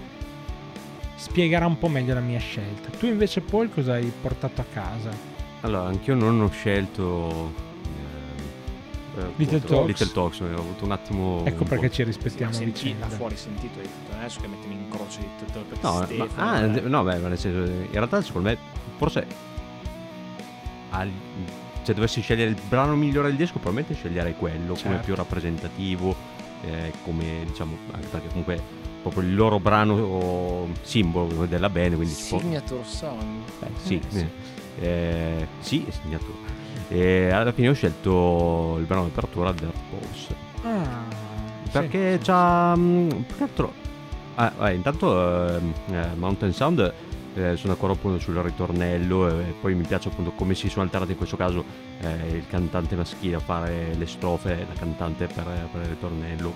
[1.14, 2.90] spiegherà un po' meglio la mia scelta.
[2.98, 5.10] Tu invece Paul cosa hai portato a casa?
[5.60, 7.70] Allora, anch'io non ho scelto
[9.16, 9.87] eh, eh, Little appunto, Talks.
[9.88, 11.42] Little Talks, ho avuto un attimo...
[11.44, 13.07] Ecco un perché po'- ci rispettiamo Sì, vicenda.
[13.07, 16.05] da fuori sentito hai detto adesso che mettiamo in croce di tutto perché No, ma,
[16.05, 16.81] Stefano, ah, eh.
[16.81, 18.59] no, beh, ma nel senso, in realtà secondo me,
[18.96, 19.27] forse,
[20.90, 21.11] al-
[21.83, 25.03] se dovessi scegliere il brano migliore del disco, probabilmente sceglierei quello come Certo.
[25.05, 26.14] più rappresentativo,
[26.64, 28.61] eh, come diciamo, anche perché comunque
[29.03, 32.38] proprio il loro brano simbolo della band, quindi si può...
[32.38, 33.42] Signature Song.
[33.59, 34.27] Beh, sì, Eh, sì.
[34.81, 36.61] eh, eh, sì, segnato.
[36.94, 40.35] E alla fine ho scelto il brano di apertura Dirt Pose.
[40.62, 41.05] Ah,
[41.70, 42.76] Perché sì, c'ha.
[42.76, 43.72] mm, più che altro.
[44.35, 46.92] Ah, vabbè, intanto ehm, eh, Mountain Sound
[47.35, 51.12] eh, sono d'accordo appunto sul ritornello e poi mi piace appunto come si sono alterati
[51.12, 51.64] in questo caso
[52.00, 56.52] eh, il cantante maschile a fare le strofe e la cantante per, per il ritornello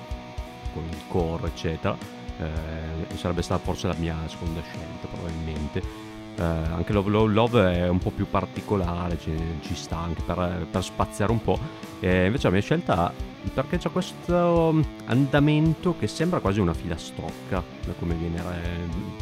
[0.74, 1.96] con il core eccetera
[2.38, 5.80] Eh, sarebbe stata forse la mia seconda scelta probabilmente
[6.38, 10.66] Eh, anche Love Love Love è un po' più particolare ci, ci sta anche per,
[10.70, 11.58] per spaziare un po'
[11.98, 13.10] e invece la mia scelta
[13.54, 14.74] perché c'è questo
[15.06, 18.42] andamento che sembra quasi una filastrocca da come viene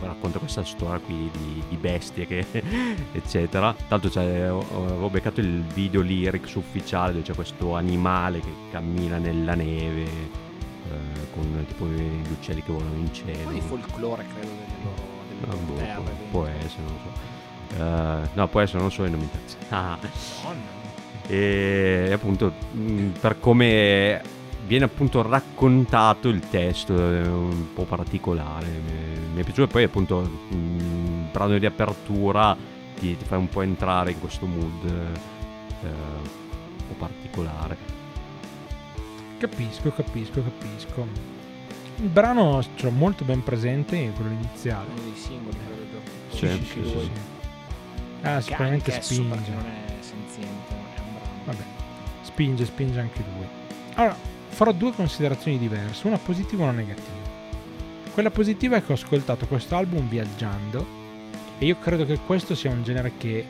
[0.00, 2.44] racconta questa storia qui di, di bestie che
[3.12, 3.74] eccetera.
[3.88, 9.54] Tanto c'è, ho, beccato il video lyrics ufficiale dove c'è questo animale che cammina nella
[9.54, 13.50] neve eh, con tipo gli uccelli che volano in cielo.
[13.50, 15.13] Di folklore credo delle loro,
[15.44, 16.00] Ah, loro boh, terre.
[16.30, 17.32] può, può essere non so
[17.82, 19.98] Eh, no può essere non so e non mi interessa Ah.
[21.26, 24.22] E appunto mh, per come
[24.66, 30.20] viene appunto raccontato il testo è un po' particolare mi, è piaciuto e poi appunto
[30.20, 32.56] mh, il brano di apertura
[32.98, 37.76] ti, ti fa un po' entrare in questo mood eh, un po' particolare
[39.38, 41.33] Capisco, capisco, capisco.
[41.96, 44.88] Il brano ce l'ho molto ben presente, quello iniziale.
[44.90, 46.00] Uno dei singoli, credo.
[46.28, 47.10] Sì, sì, sì, sì, sì.
[48.22, 49.50] Ah, sicuramente spinge.
[49.52, 51.42] non è senziente, è un brano.
[51.44, 51.62] Vabbè,
[52.22, 53.46] spinge, spinge anche lui.
[53.94, 54.16] Allora,
[54.48, 57.32] farò due considerazioni diverse, una positiva e una negativa.
[58.12, 60.86] Quella positiva è che ho ascoltato questo album viaggiando
[61.58, 63.46] e io credo che questo sia un genere che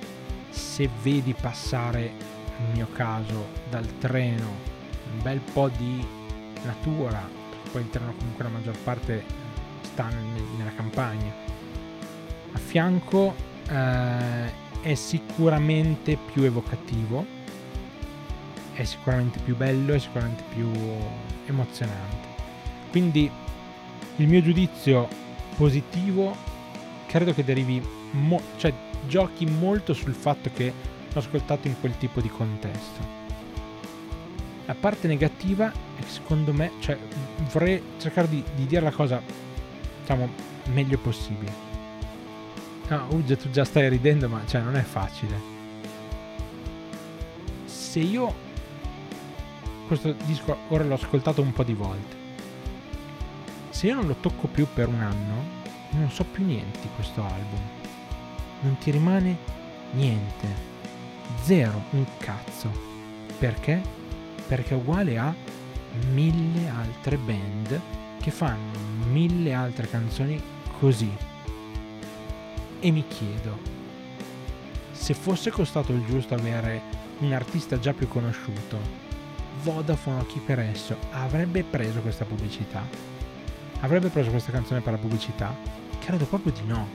[0.51, 2.13] se vedi passare,
[2.59, 4.73] nel mio caso, dal treno
[5.13, 6.05] un bel po' di
[6.65, 7.29] natura,
[7.75, 9.25] poi il treno comunque la maggior parte
[9.83, 11.35] sta nel- nella campagna,
[12.53, 13.35] a fianco
[13.69, 17.43] eh, è sicuramente più evocativo
[18.75, 20.69] è sicuramente più bello, è sicuramente più
[21.47, 22.29] emozionante.
[22.91, 23.31] Quindi
[24.17, 25.09] il mio giudizio
[25.57, 26.35] positivo
[27.07, 27.81] credo che derivi,
[28.13, 28.73] mo- cioè
[29.07, 30.73] giochi molto sul fatto che
[31.13, 33.23] l'ho ascoltato in quel tipo di contesto.
[34.67, 35.73] La parte negativa
[36.07, 36.99] secondo me, cioè
[37.53, 39.21] vorrei cercare di, di dire la cosa,
[40.01, 40.29] diciamo,
[40.73, 41.53] meglio possibile.
[42.89, 45.53] No, Ugge, tu già stai ridendo, ma cioè non è facile.
[47.65, 48.43] Se io
[49.87, 52.23] questo disco ora l'ho ascoltato un po' di volte.
[53.71, 57.23] Se io non lo tocco più per un anno, non so più niente di questo
[57.23, 57.61] album.
[58.61, 59.37] Non ti rimane
[59.93, 60.73] niente.
[61.43, 62.71] Zero, un cazzo.
[63.39, 63.81] Perché?
[64.47, 65.35] Perché è uguale a
[66.11, 67.81] mille altre band
[68.21, 68.79] che fanno
[69.11, 70.41] mille altre canzoni
[70.79, 71.11] così.
[72.81, 73.59] E mi chiedo,
[74.93, 76.81] se fosse costato il giusto avere
[77.19, 79.03] un artista già più conosciuto,
[79.63, 82.83] Vodafone o chi per esso avrebbe preso questa pubblicità?
[83.81, 85.55] Avrebbe preso questa canzone per la pubblicità?
[86.01, 86.89] Credo proprio di no.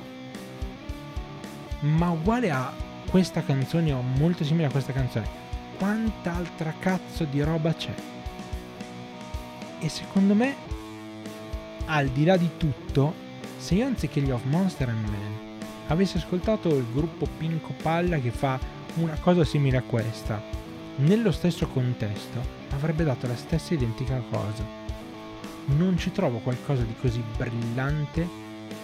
[1.82, 2.74] Ma uguale a
[3.10, 5.28] questa canzone o molto simile a questa canzone,
[5.78, 8.09] quanta altra cazzo di roba c'è?
[9.80, 10.56] E secondo me,
[11.86, 13.14] al di là di tutto,
[13.58, 18.32] se io anziché gli Of Monster and Man avessi ascoltato il gruppo Pinco Palla che
[18.32, 18.60] fa
[18.96, 20.42] una cosa simile a questa,
[20.98, 24.64] nello stesso contesto, avrebbe dato la stessa identica cosa.
[25.68, 28.28] Non ci trovo qualcosa di così brillante,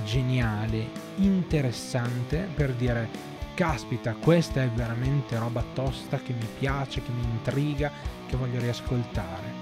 [0.05, 7.23] geniale, interessante per dire caspita, questa è veramente roba tosta che mi piace, che mi
[7.23, 7.91] intriga,
[8.27, 9.54] che voglio riascoltare.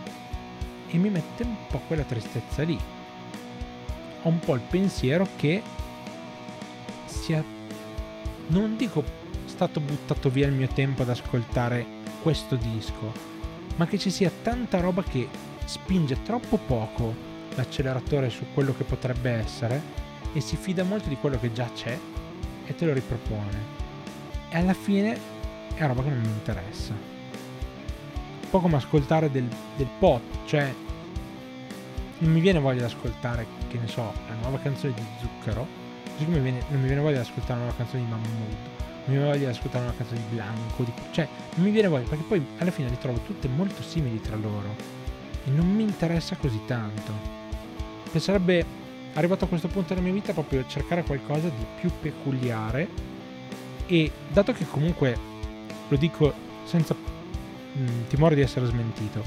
[0.94, 2.78] E mi mette un po' quella tristezza lì.
[4.22, 5.64] Ho un po' il pensiero che
[7.06, 7.44] sia,
[8.48, 9.04] non dico
[9.46, 11.84] stato buttato via il mio tempo ad ascoltare
[12.22, 13.12] questo disco,
[13.78, 15.28] ma che ci sia tanta roba che
[15.66, 17.16] spinge troppo poco
[17.56, 19.82] l'acceleratore su quello che potrebbe essere
[20.32, 21.98] e si fida molto di quello che già c'è
[22.66, 23.82] e te lo ripropone.
[24.50, 25.18] E alla fine
[25.74, 27.13] è roba che non mi interessa.
[28.54, 30.72] Po' come ascoltare del, del pop, cioè
[32.20, 35.66] non mi viene voglia di ascoltare, che ne so, la nuova canzone di Zucchero,
[36.12, 39.06] così come viene- non mi viene voglia di ascoltare la nuova canzone di Mahmood, non
[39.06, 42.08] mi viene voglia di ascoltare una canzone di Blanco, di- cioè non mi viene voglia,
[42.08, 44.76] perché poi alla fine le trovo tutte molto simili tra loro
[45.46, 47.12] e non mi interessa così tanto.
[48.12, 48.64] Piacerebbe,
[49.16, 52.88] arrivato a questo punto della mia vita, proprio cercare qualcosa di più peculiare
[53.88, 55.18] e dato che comunque,
[55.88, 56.32] lo dico
[56.66, 56.96] senza
[57.78, 59.24] mm, timore di essere smentito,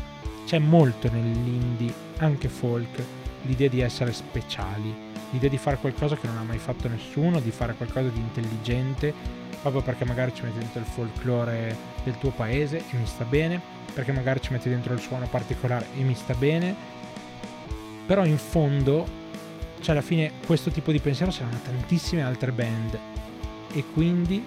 [0.46, 3.02] c'è molto nell'indie, anche folk,
[3.42, 4.94] l'idea di essere speciali,
[5.30, 9.12] l'idea di fare qualcosa che non ha mai fatto nessuno, di fare qualcosa di intelligente,
[9.61, 13.61] proprio perché magari ci metti dentro il folklore del tuo paese e mi sta bene,
[13.92, 16.74] perché magari ci metti dentro il suono particolare e mi sta bene,
[18.06, 19.04] però in fondo,
[19.80, 22.98] cioè alla fine questo tipo di pensiero ce l'hanno tantissime altre band.
[23.72, 24.44] E quindi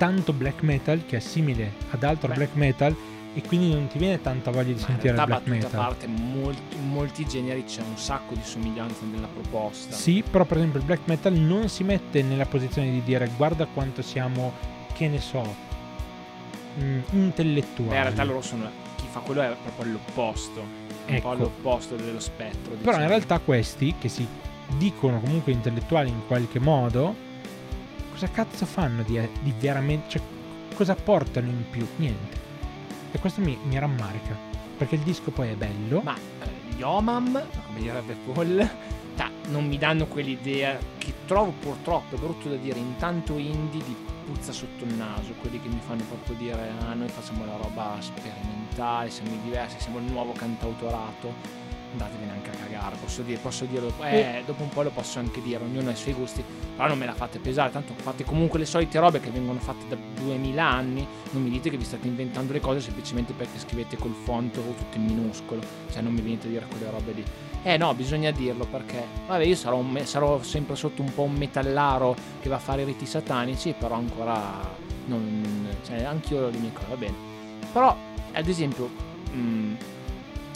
[0.00, 2.34] tanto black metal che è simile ad altro Beh.
[2.34, 2.96] black metal
[3.34, 5.70] e quindi non ti viene tanta voglia di Ma sentire il black battuta a metal.
[5.72, 9.94] parte, molti, in molti generi c'è un sacco di somiglianza nella proposta.
[9.94, 13.66] Sì, però per esempio il black metal non si mette nella posizione di dire guarda
[13.66, 14.52] quanto siamo,
[14.94, 15.42] che ne so,
[16.80, 17.90] mm, intellettuali.
[17.90, 18.70] Beh, in realtà loro sono.
[18.96, 20.60] Chi fa quello è proprio all'opposto.
[21.04, 21.20] È un Ecco.
[21.28, 22.70] po' all'opposto dello spettro.
[22.70, 23.06] Però in diciamo.
[23.06, 24.26] realtà questi, che si
[24.78, 27.14] dicono comunque intellettuali in qualche modo,
[28.20, 30.10] cosa cazzo fanno di, di veramente...
[30.10, 30.22] Cioè,
[30.74, 31.86] cosa portano in più?
[31.96, 32.38] Niente.
[33.12, 34.36] E questo mi, mi rammarica,
[34.76, 36.02] perché il disco poi è bello.
[36.02, 38.68] Ma eh, gli Omam, come direbbe Paul,
[39.16, 43.82] ta, non mi danno quell'idea che trovo purtroppo, è brutto da dire, in tanto indie
[43.82, 47.56] di puzza sotto il naso, quelli che mi fanno proprio dire ah noi facciamo la
[47.56, 51.68] roba sperimentale, siamo diversi, siamo il nuovo cantautorato.
[51.92, 55.42] Andatevene anche a cagare, posso, dire, posso dirlo, eh, dopo un po' lo posso anche
[55.42, 56.42] dire, ognuno ha i suoi gusti,
[56.76, 59.88] però non me la fate pesare, tanto fate comunque le solite robe che vengono fatte
[59.88, 63.96] da 2000 anni, non mi dite che vi state inventando le cose semplicemente perché scrivete
[63.96, 67.24] col font o tutto in minuscolo, cioè non mi venite a dire quelle robe lì.
[67.62, 71.34] Eh no, bisogna dirlo perché, vabbè, io sarò, me- sarò sempre sotto un po' un
[71.34, 74.58] metallaro che va a fare i riti satanici, però ancora
[75.06, 75.68] non...
[75.84, 77.14] cioè anch'io ho le mie cose, va bene.
[77.70, 77.94] Però,
[78.32, 78.88] ad esempio...
[79.32, 79.74] Mh,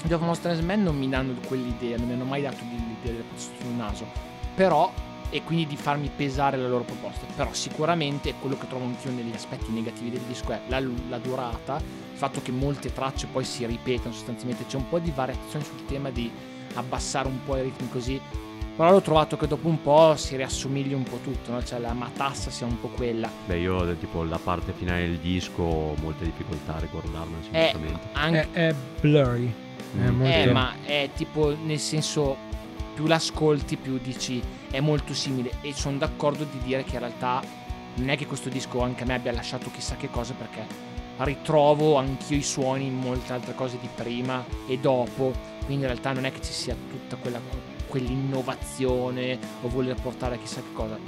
[0.07, 3.51] Geoff Monsters Man non mi danno quell'idea, non mi hanno mai dato l'idea delle puzze
[3.61, 4.07] sul naso.
[4.55, 4.93] Però,
[5.31, 7.27] e quindi di farmi pesare le loro proposte.
[7.35, 11.77] Però sicuramente quello che trovo anch'io negli aspetti negativi del disco è la, la durata,
[11.77, 15.85] il fatto che molte tracce poi si ripetono sostanzialmente, c'è un po' di variazione sul
[15.87, 16.31] tema di
[16.75, 18.21] abbassare un po' i ritmi così.
[18.77, 21.62] Però l'ho trovato che dopo un po' si riassomiglia un po' tutto, no?
[21.64, 23.31] cioè la matassa sia un po' quella.
[23.47, 28.09] Beh, io tipo la parte finale del disco ho molte difficoltà a ricordarmela Eh, sicuramente.
[28.12, 29.55] anche, È, è blurry.
[30.00, 32.37] Eh, ma è tipo nel senso
[32.94, 35.52] più l'ascolti più dici è molto simile.
[35.61, 37.42] E sono d'accordo di dire che in realtà
[37.96, 41.96] non è che questo disco anche a me abbia lasciato chissà che cosa perché ritrovo
[41.96, 45.33] anch'io i suoni in molte altre cose di prima e dopo.
[45.64, 47.40] Quindi in realtà non è che ci sia tutta quella,
[47.87, 50.98] quell'innovazione o voler portare chissà che cosa.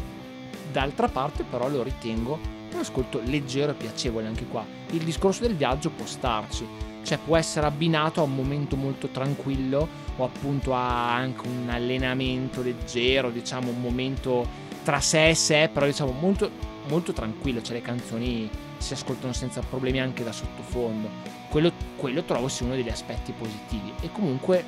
[0.71, 2.39] D'altra parte però lo ritengo
[2.73, 4.65] un ascolto leggero e piacevole anche qua.
[4.91, 6.67] Il discorso del viaggio può starci
[7.07, 12.63] cioè può essere abbinato a un momento molto tranquillo o appunto a anche un allenamento
[12.63, 14.45] leggero, diciamo un momento
[14.83, 16.51] tra sé e sé, però diciamo molto,
[16.89, 21.09] molto tranquillo, cioè le canzoni si ascoltano senza problemi anche da sottofondo.
[21.49, 23.93] Quello, quello trovo sia uno degli aspetti positivi.
[24.01, 24.65] E comunque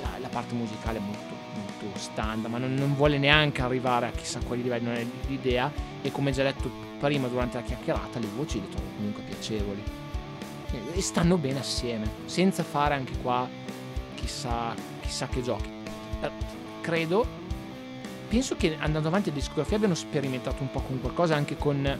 [0.00, 4.10] la, la parte musicale è molto, molto standard, ma non, non vuole neanche arrivare a
[4.10, 5.72] chissà quali livelli, non è l'idea.
[6.02, 10.02] E come già detto prima durante la chiacchierata le voci le trovo comunque piacevoli
[10.92, 13.48] e stanno bene assieme, senza fare anche qua
[14.14, 15.70] chissà, chissà che giochi.
[16.20, 16.30] Eh,
[16.80, 17.26] credo,
[18.28, 21.98] penso che andando avanti a discografia abbiano sperimentato un po' con qualcosa anche con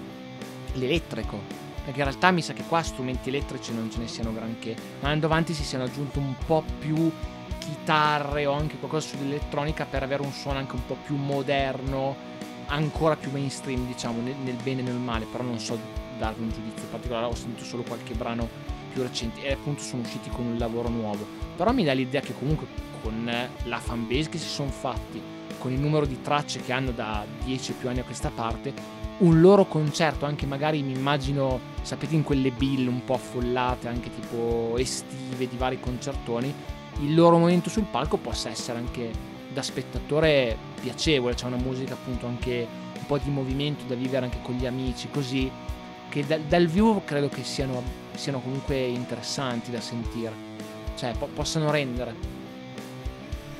[0.74, 1.38] l'elettrico,
[1.84, 5.08] perché in realtà mi sa che qua strumenti elettrici non ce ne siano granché, ma
[5.08, 7.10] andando avanti si siano aggiunto un po' più
[7.58, 12.16] chitarre o anche qualcosa sull'elettronica per avere un suono anche un po' più moderno,
[12.66, 15.78] ancora più mainstream diciamo, nel bene e nel male, però non so
[16.18, 18.48] darvi un giudizio particolare, ho sentito solo qualche brano
[18.92, 21.26] più recente e appunto sono usciti con un lavoro nuovo.
[21.56, 22.66] Però mi dà l'idea che comunque
[23.02, 23.30] con
[23.64, 25.20] la fanbase che si sono fatti,
[25.58, 28.72] con il numero di tracce che hanno da 10 o più anni a questa parte,
[29.18, 34.10] un loro concerto, anche magari mi immagino, sapete, in quelle bill un po' affollate, anche
[34.10, 36.52] tipo estive di vari concertoni,
[37.00, 39.10] il loro momento sul palco possa essere anche
[39.52, 42.66] da spettatore piacevole, c'è una musica appunto anche
[42.98, 45.50] un po' di movimento da vivere anche con gli amici, così
[46.14, 47.82] che dal, dal vivo credo che siano,
[48.14, 50.32] siano comunque interessanti da sentire,
[50.94, 52.14] cioè po- possano rendere.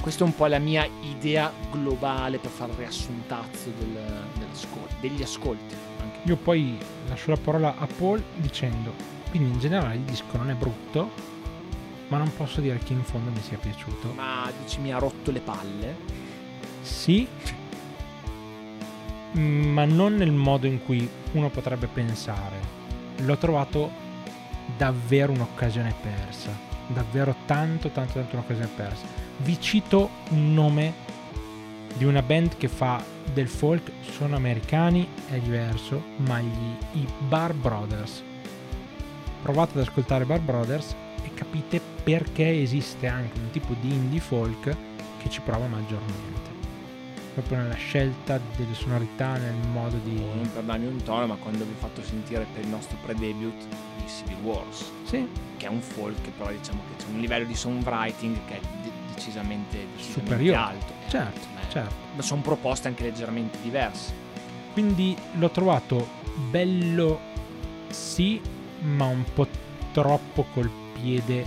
[0.00, 3.98] Questa è un po' la mia idea globale per fare il riassuntazzo del,
[5.00, 5.74] degli ascolti.
[6.00, 6.18] Anche.
[6.28, 8.92] Io poi lascio la parola a Paul dicendo,
[9.30, 11.10] quindi in generale il disco non è brutto,
[12.08, 14.12] ma non posso dire che in fondo mi sia piaciuto.
[14.14, 15.96] Ma dici mi ha rotto le palle?
[16.82, 17.26] Sì,
[19.32, 22.82] ma non nel modo in cui uno potrebbe pensare.
[23.18, 23.90] L'ho trovato
[24.76, 26.50] davvero un'occasione persa.
[26.86, 29.06] Davvero tanto, tanto, tanto un'occasione persa.
[29.38, 30.92] Vi cito un nome
[31.96, 37.54] di una band che fa del folk, sono americani, è diverso, ma gli, i Bar
[37.54, 38.22] Brothers.
[39.42, 44.76] Provate ad ascoltare Bar Brothers e capite perché esiste anche un tipo di indie folk
[45.18, 46.43] che ci prova maggiormente
[47.34, 50.14] proprio nella scelta delle sonorità, nel modo di...
[50.14, 53.54] Non per darmi un tono, ma quando vi ho fatto sentire per il nostro pre-debut
[53.96, 57.54] di Civil Wars, Sì, che è un folk, però diciamo che c'è un livello di
[57.54, 60.58] songwriting che è de- decisamente, decisamente Superiore.
[60.58, 60.92] alto.
[61.06, 61.94] Eh, certo, ma- certo.
[62.14, 64.12] ma sono proposte anche leggermente diverse.
[64.72, 66.08] Quindi l'ho trovato
[66.50, 67.18] bello,
[67.90, 68.40] sì,
[68.80, 69.46] ma un po'
[69.92, 70.70] troppo col
[71.00, 71.46] piede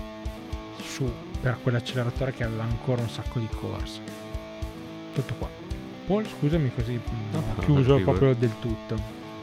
[0.82, 1.10] su
[1.41, 4.00] per quell'acceleratore che aveva ancora un sacco di corsa.
[5.13, 5.50] Tutto qua.
[6.08, 8.96] Paul, scusami così mm, No, ho chiuso proprio del tutto.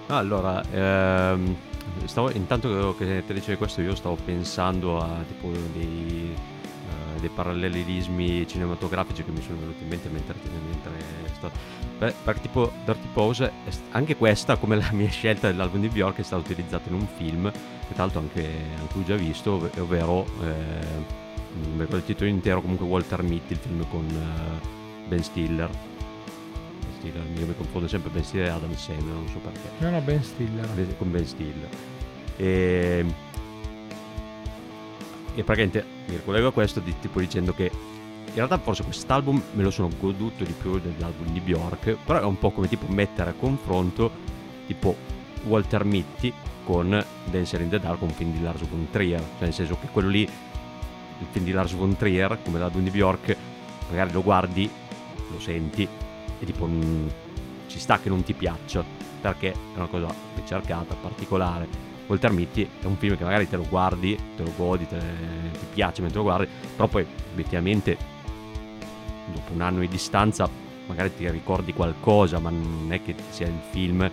[0.07, 1.55] Allora, ehm,
[2.07, 8.47] stavo, intanto che te dicevi questo io stavo pensando a tipo dei, eh, dei parallelismi
[8.47, 10.35] cinematografici che mi sono venuti in mente mentre,
[10.67, 10.91] mentre
[11.35, 11.51] sto...
[11.99, 13.53] Per, per tipo Dirty Pose,
[13.91, 17.51] anche questa come la mia scelta dell'album di Bjork è stata utilizzata in un film,
[17.53, 21.23] che tra l'altro anche, anche lui già visto, ov- ovvero, eh,
[21.61, 25.93] non mi ricordo il titolo intero, comunque Walter Mitty, il film con eh, Ben Stiller.
[27.05, 29.69] Stiller, io mi confondo sempre Ben Stiller e Adam Sandler, non so perché.
[29.79, 30.97] No, no, Ben Stiller.
[30.97, 31.69] Con Ben Stiller.
[32.37, 33.05] E
[35.35, 37.71] e praticamente mi ricollego a questo di, tipo dicendo che
[38.27, 42.25] in realtà forse quest'album me lo sono goduto di più dell'album di Bjork, però è
[42.25, 44.11] un po' come tipo mettere a confronto
[44.67, 44.97] tipo
[45.45, 46.33] Walter Mitty
[46.65, 49.89] con Dancer in the Dark, un film di Lars von Trier, cioè nel senso che
[49.93, 53.37] quello lì, il film di Lars von Trier, come l'album di Bjork,
[53.91, 54.71] magari lo guardi,
[55.31, 55.87] lo senti
[56.45, 57.09] e tipo mh, mm,
[57.67, 58.85] ci sta che non ti piaccia,
[59.21, 61.67] perché è una cosa ricercata, particolare.
[62.07, 65.67] Walter Mitty è un film che magari te lo guardi, te lo godi, te, ti
[65.73, 67.97] piace mentre lo guardi, però poi obiettivamente
[69.33, 70.49] dopo un anno di distanza
[70.87, 74.09] magari ti ricordi qualcosa, ma non è che sia il film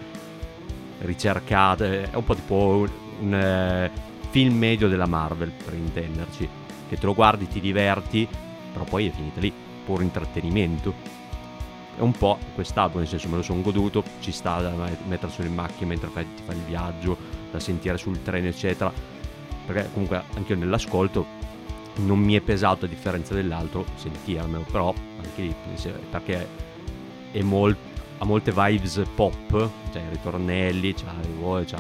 [1.00, 3.92] ricercato, è un po' tipo un, un eh,
[4.30, 6.48] film medio della Marvel, per intenderci,
[6.88, 8.28] che te lo guardi, ti diverti,
[8.72, 9.52] però poi è finita lì,
[9.86, 10.94] puro intrattenimento.
[12.02, 14.72] È un po' quest'album, nel senso me lo sono goduto, ci sta da
[15.06, 17.16] metterselo in macchina mentre fai, ti fai il viaggio,
[17.52, 18.92] da sentire sul treno, eccetera.
[19.68, 21.24] Perché comunque anche io nell'ascolto
[21.98, 24.92] non mi è pesato a differenza dell'altro sentirmelo, però
[25.24, 25.56] anche lì
[26.10, 26.48] perché
[27.34, 27.78] è molt,
[28.18, 31.76] ha molte vibes pop, cioè ritornelli, c'ha le voci,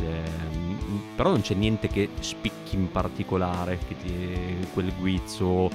[0.00, 5.70] ehm, però non c'è niente che spicchi in particolare, che ti, quel guizzo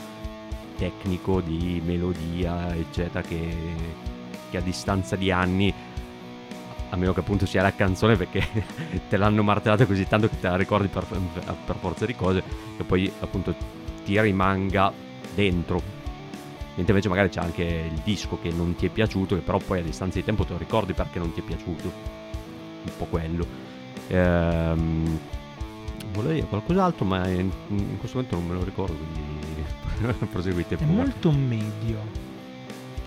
[0.77, 3.55] tecnico di melodia, eccetera, che,
[4.49, 5.73] che a distanza di anni
[6.89, 8.47] a meno che appunto sia la canzone perché
[9.09, 12.43] te l'hanno martellata così tanto che te la ricordi per, per forza di cose
[12.77, 13.55] e poi appunto
[14.03, 14.91] ti rimanga
[15.33, 15.81] dentro.
[16.75, 19.79] Mentre invece magari c'è anche il disco che non ti è piaciuto che però poi
[19.79, 21.91] a distanza di tempo te lo ricordi perché non ti è piaciuto.
[22.83, 23.45] Un po' quello.
[24.07, 25.19] Ehm,
[26.11, 29.44] volevo dire qualcos'altro ma in, in, questo momento non me lo ricordo quindi
[30.31, 32.23] proseguite pure è molto medio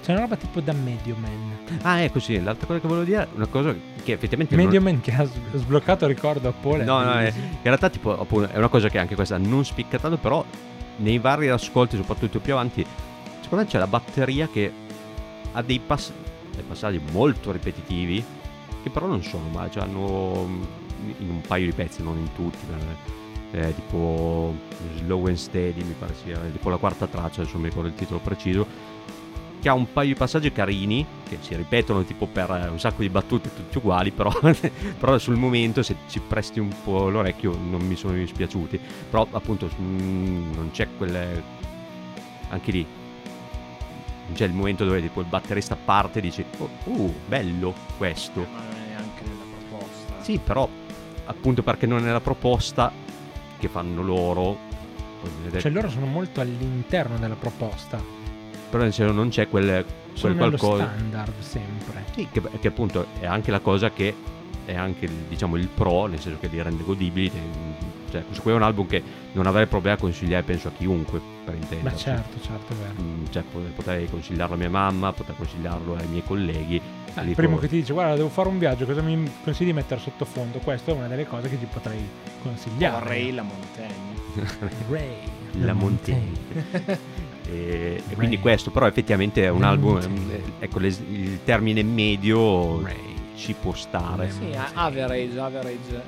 [0.08, 1.80] c'è una roba tipo da Medio Man.
[1.82, 4.56] Ah, ecco sì, l'altra cosa che volevo dire una cosa che effettivamente...
[4.56, 4.92] Medio non...
[4.92, 6.82] Man che ha sbloccato, ricordo, a Pole.
[6.82, 9.98] No, no, è, in realtà tipo, appunto, è una cosa che anche questa non spicca
[9.98, 10.42] tanto, però
[10.96, 12.86] nei vari ascolti, soprattutto più avanti,
[13.42, 14.72] secondo me c'è la batteria che
[15.52, 16.12] ha dei, pass-
[16.54, 18.24] dei passaggi molto ripetitivi,
[18.82, 20.48] che però non sono male, cioè hanno
[21.18, 22.64] in un paio di pezzi, non in tutti,
[23.50, 24.54] eh, tipo
[24.96, 28.20] Slow and Steady mi pare sia, tipo la quarta traccia, adesso mi ricordo il titolo
[28.20, 28.66] preciso,
[29.60, 33.02] che ha un paio di passaggi carini, che si ripetono tipo per eh, un sacco
[33.02, 34.30] di battute tutti uguali, però,
[34.98, 38.78] però sul momento se ci presti un po' l'orecchio non mi sono dispiaciuti.
[39.10, 41.42] Però appunto mm, non c'è quelle...
[42.50, 42.86] anche lì.
[44.26, 48.40] Non c'è il momento dove tipo il batterista parte e dici, oh, uh, bello questo.
[48.40, 50.22] Ma non è neanche nella proposta.
[50.22, 50.68] Sì, però
[51.24, 52.92] appunto perché non è la proposta
[53.58, 54.56] che fanno loro.
[55.58, 58.00] Cioè loro sono molto all'interno della proposta.
[58.70, 59.84] Però nel senso non c'è quel,
[60.18, 62.04] quel qualcosa standard sempre.
[62.12, 64.14] Sì che, che, appunto è anche la cosa che
[64.64, 67.30] è anche diciamo il pro nel senso che li rende godibili
[68.10, 69.02] cioè questo qui è un album che
[69.32, 72.94] non avrei problema a consigliare penso a chiunque per intendere ma certo certo è vero.
[73.00, 73.42] Mm, cioè
[73.74, 76.80] potrei consigliarlo a mia mamma potrei consigliarlo ai miei colleghi
[77.14, 79.72] eh, il primo che ti dice guarda devo fare un viaggio cosa mi consigli di
[79.72, 80.58] mettere sottofondo?
[80.58, 82.06] Questa è una delle cose che ti potrei
[82.42, 83.08] consigliare.
[83.08, 84.76] Ray la montagna.
[84.88, 85.16] Ray
[85.52, 87.16] la, la montagna.
[87.50, 89.98] E, e quindi questo, però effettivamente è un album,
[90.58, 92.86] ecco le, il termine medio
[93.36, 94.30] ci può stare.
[94.30, 96.02] Sì, average, average.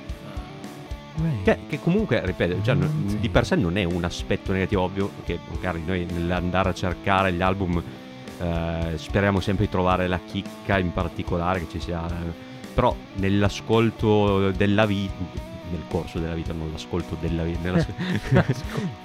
[1.42, 5.38] Che, che, comunque, ripeto, cioè, di per sé non è un aspetto negativo, ovvio che
[5.50, 7.82] magari noi nell'andare a cercare gli album
[8.38, 12.06] eh, speriamo sempre di trovare la chicca in particolare che ci sia,
[12.74, 17.86] però nell'ascolto della vita nel corso della vita, non l'ascolto della vita, nella,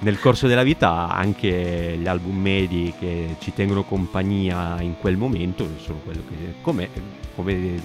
[0.00, 5.68] nel corso della vita anche gli album medi che ci tengono compagnia in quel momento
[5.78, 6.88] sono quello che, come,
[7.34, 7.80] come nel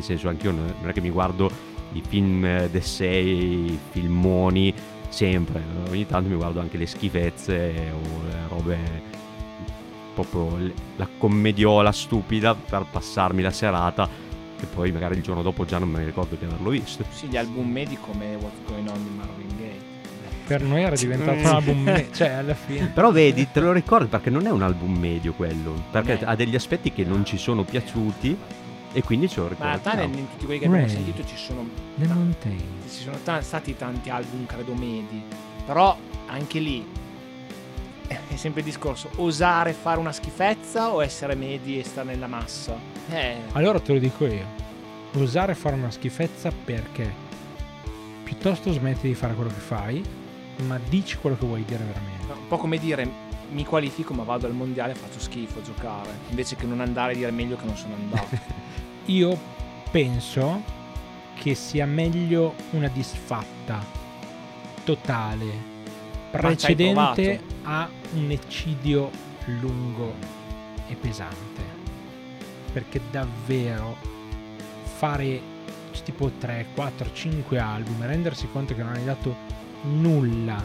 [0.00, 1.50] senso anche io non è che mi guardo
[1.92, 4.72] i film d'essay, i filmoni
[5.08, 8.78] sempre, ogni tanto mi guardo anche le schifezze o le robe
[10.14, 14.08] proprio la commediola stupida per passarmi la serata
[14.60, 17.04] che poi magari il giorno dopo già non me ne ricordo di averlo visto.
[17.10, 19.88] Sì, gli album medi come What's Going On di Marvin Gaye.
[20.46, 22.90] Per noi era diventato un album medio, cioè alla fine.
[22.92, 26.24] Però vedi, te lo ricordi perché non è un album medio quello, perché Beh.
[26.26, 28.36] ha degli aspetti che non ci sono piaciuti
[28.92, 29.90] e quindi ce lo ricordo.
[29.94, 32.60] Ma in tutti quelli che abbiamo sentito ci sono, Le Mountain.
[32.88, 35.22] ci sono t- stati tanti album credo medi,
[35.64, 36.84] però anche lì
[38.06, 42.76] è sempre il discorso, osare fare una schifezza o essere medi e stare nella massa?
[43.08, 43.36] Eh.
[43.52, 44.44] Allora te lo dico io,
[45.12, 47.28] osare fare una schifezza perché
[48.24, 50.02] piuttosto smetti di fare quello che fai,
[50.66, 52.26] ma dici quello che vuoi dire veramente.
[52.26, 53.08] No, un po' come dire,
[53.50, 57.12] mi qualifico ma vado al mondiale e faccio schifo a giocare, invece che non andare
[57.12, 58.38] a dire meglio che non sono andato.
[59.10, 59.36] io
[59.90, 60.62] penso
[61.34, 63.84] che sia meglio una disfatta
[64.84, 65.68] totale
[66.30, 69.10] precedente a un eccidio
[69.60, 70.14] lungo
[70.86, 71.78] e pesante.
[72.72, 73.96] Perché davvero
[74.96, 75.58] fare
[76.04, 79.36] tipo 3, 4, 5 album rendersi conto che non hai dato
[79.82, 80.62] nulla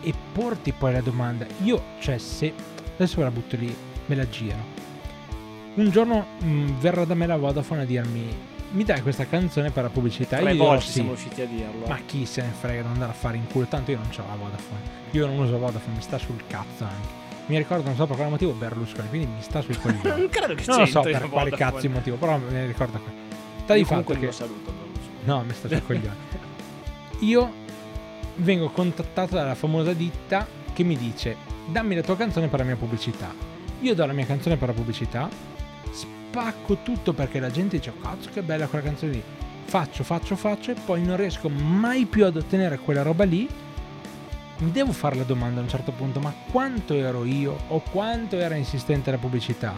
[0.00, 2.52] e porti poi la domanda, io, cioè se
[2.94, 3.74] adesso me la butto lì,
[4.06, 4.77] me la giro.
[5.78, 9.84] Un giorno mh, verrà da me la Vodafone a dirmi mi dai questa canzone per
[9.84, 10.38] la pubblicità?
[10.38, 10.90] Tre io volte sì.
[10.90, 11.86] siamo riusciti a dirlo.
[11.86, 13.66] Ma chi se ne frega di andare a fare in culo?
[13.66, 14.80] Tanto io non ho la Vodafone.
[15.12, 17.08] Io non uso Vodafone, mi sta sul cazzo anche.
[17.46, 20.02] Mi ricordo, non so per quale motivo, Berlusconi, quindi mi sta sui coglioni.
[20.02, 22.98] non credo che non lo so per quale cazzo di motivo, però me ne ricordo
[22.98, 23.12] qua.
[23.62, 24.26] Sta di fatto comunque che...
[24.26, 24.72] lo saluto.
[24.72, 25.24] Berlusconi.
[25.24, 26.16] No, mi sta sui coglioni.
[27.20, 27.52] Io
[28.36, 32.76] vengo contattato dalla famosa ditta che mi dice dammi la tua canzone per la mia
[32.76, 33.32] pubblicità.
[33.80, 35.28] Io do la mia canzone per la pubblicità,
[36.28, 39.22] spacco tutto perché la gente dice "Oh, cazzo che bella quella canzone lì.
[39.64, 43.48] Faccio, faccio, faccio e poi non riesco mai più ad ottenere quella roba lì.
[44.58, 48.36] Mi devo fare la domanda a un certo punto, ma quanto ero io o quanto
[48.36, 49.72] era insistente la pubblicità?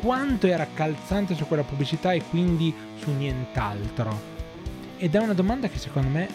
[0.00, 4.32] Quanto era calzante su quella pubblicità e quindi su nient'altro?
[4.98, 6.28] Ed è una domanda che secondo me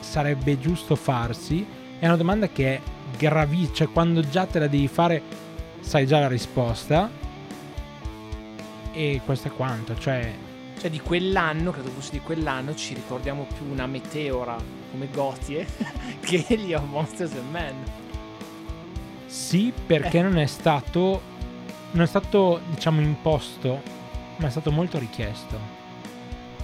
[0.00, 1.66] sarebbe giusto farsi.
[1.98, 2.80] È una domanda che è
[3.16, 5.22] gravissima, cioè quando già te la devi fare
[5.80, 7.10] sai già la risposta.
[8.92, 10.32] E questo è quanto, cioè
[10.78, 14.56] Cioè di quell'anno, credo fosse di quell'anno, ci ricordiamo più una meteora
[14.90, 15.66] come Gotie
[16.20, 17.74] che gli of Monsters and Men.
[19.26, 21.30] sì perché non è stato
[21.92, 23.82] non è stato diciamo imposto,
[24.36, 25.80] ma è stato molto richiesto.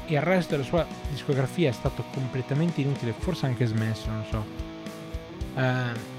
[0.06, 4.44] E il resto della sua discografia è stato completamente inutile, forse anche smesso, non so.
[5.54, 6.16] Eh,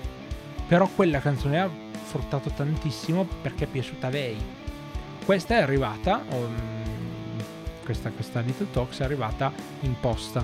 [0.68, 1.70] però quella canzone ha
[2.04, 4.38] fruttato tantissimo perché è piaciuta a lei.
[5.30, 7.40] Questa è arrivata, mm,
[7.84, 10.44] questa, questa Little Talks è arrivata in posta.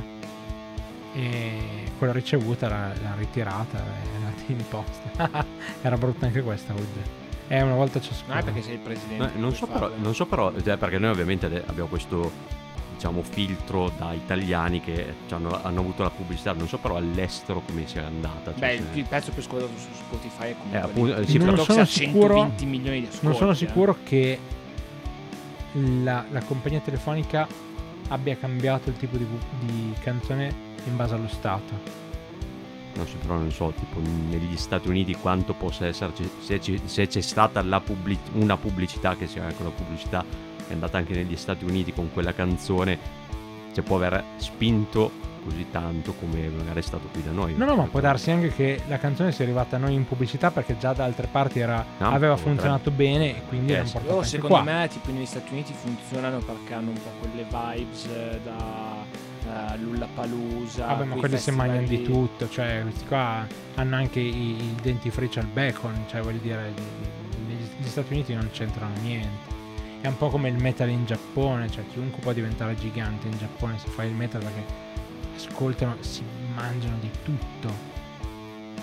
[1.11, 1.57] E
[1.97, 5.45] quella ricevuta l'ha, l'ha ritirata, è andata in posta.
[5.81, 7.01] Era brutta anche questa oggi.
[7.47, 8.35] È una volta ciascuno.
[8.35, 9.23] No, è perché sei il presidente.
[9.23, 12.31] No, non, so però, non so però, cioè, perché noi ovviamente abbiamo questo
[12.93, 17.87] diciamo filtro da italiani che hanno, hanno avuto la pubblicità, non so però all'estero come
[17.87, 18.51] sia andata.
[18.51, 21.57] cioè, Beh, se- il, pezzo più ascoltato su Spotify è comunque Eh, appunto, sì, Non
[21.57, 23.25] sono sicuro- 120 milioni di ascolti.
[23.25, 23.55] Non sono eh.
[23.55, 24.39] sicuro che
[26.03, 27.47] la, la compagnia telefonica
[28.09, 29.25] abbia cambiato il tipo di,
[29.59, 30.53] di canzone
[30.85, 32.03] in base allo stato.
[32.95, 37.07] Non so, però non so, tipo negli Stati Uniti quanto possa esserci, se, ci- se
[37.07, 40.23] c'è stata pubblic- una pubblicità che sia quella pubblicità
[40.57, 42.97] che è andata anche negli Stati Uniti con quella canzone,
[43.73, 45.11] cioè può aver spinto
[45.45, 47.53] così tanto come magari è stato qui da noi.
[47.55, 50.49] No, no, ma può darsi anche che la canzone sia arrivata a noi in pubblicità
[50.51, 52.49] perché già da altre parti era- No, aveva potrebbe.
[52.55, 53.93] funzionato bene e quindi Eh, l'hanno sì.
[53.93, 54.63] portata secondo qua.
[54.63, 59.77] me, tipo negli Stati Uniti funzionano perché hanno un po' quelle vibes eh, da uh,
[59.79, 60.85] Lullapalooza.
[60.87, 65.37] Vabbè, ma quelli si mangiano di tutto, cioè questi qua hanno anche i, i dentifrici
[65.39, 66.71] al bacon, cioè voglio dire,
[67.45, 69.53] negli, negli Stati Uniti non c'entrano niente.
[70.01, 73.77] È un po' come il metal in Giappone, cioè chiunque può diventare gigante in Giappone
[73.79, 74.63] se fai il metal perché
[75.35, 76.23] ascoltano, si
[76.53, 77.93] mangiano di tutto.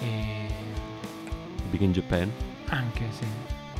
[0.00, 0.46] E
[1.70, 2.30] Big in Japan.
[2.68, 3.24] anche sì.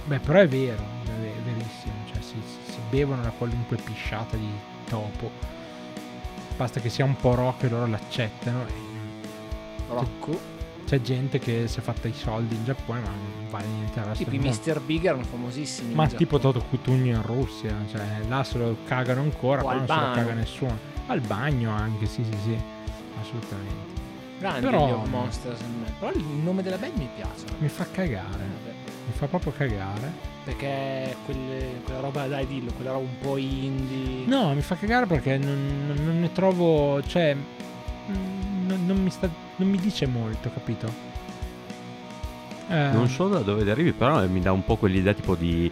[0.05, 2.35] Beh, però è vero, è ve- è verissimo, cioè si,
[2.67, 4.49] si bevono la qualunque pisciata di
[4.89, 5.31] topo.
[6.57, 8.67] Basta che sia un po' rock e loro l'accettano.
[8.67, 8.73] E
[9.89, 10.39] Rocco.
[10.87, 14.07] c'è gente che si è fatta i soldi in Giappone, ma non vale niente al
[14.07, 14.49] resto Tipo i.
[14.49, 14.81] Mr.
[14.81, 15.95] Big erano famosissimi.
[15.95, 16.53] Ma in tipo Giappone.
[16.55, 20.33] Toto Cutugno in Russia, cioè là se lo cagano ancora, qua non se lo caga
[20.33, 20.79] nessuno.
[21.13, 22.59] Al bagno anche, sì, sì, sì,
[23.21, 24.01] assolutamente.
[24.39, 25.61] Grandi però- Monsters.
[25.99, 27.45] Però il nome della band mi piace.
[27.59, 28.75] Mi fa cagare, Vabbè,
[29.07, 30.11] mi fa proprio cagare.
[30.45, 34.25] Perché quelle- quella roba, dai dillo, quella roba un po' indie.
[34.27, 39.11] No, mi fa cagare perché non, non- non ne trovo, cioè, mm, non, non mi
[39.11, 41.11] sta, non mi dice molto, capito?
[42.69, 45.71] Eh, Non so da dove arrivi, però mi dà un po' quell'idea tipo di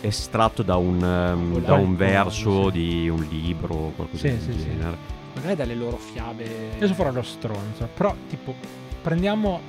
[0.00, 2.72] estratto da un, ehm, da un verso sì.
[2.72, 4.64] di un libro o qualcosa Sì, del sì, sì.
[4.64, 4.96] genere.
[5.34, 6.72] Magari dalle loro fiabe.
[6.74, 8.54] Adesso farò lo stronzo, però tipo,
[9.02, 9.60] prendiamo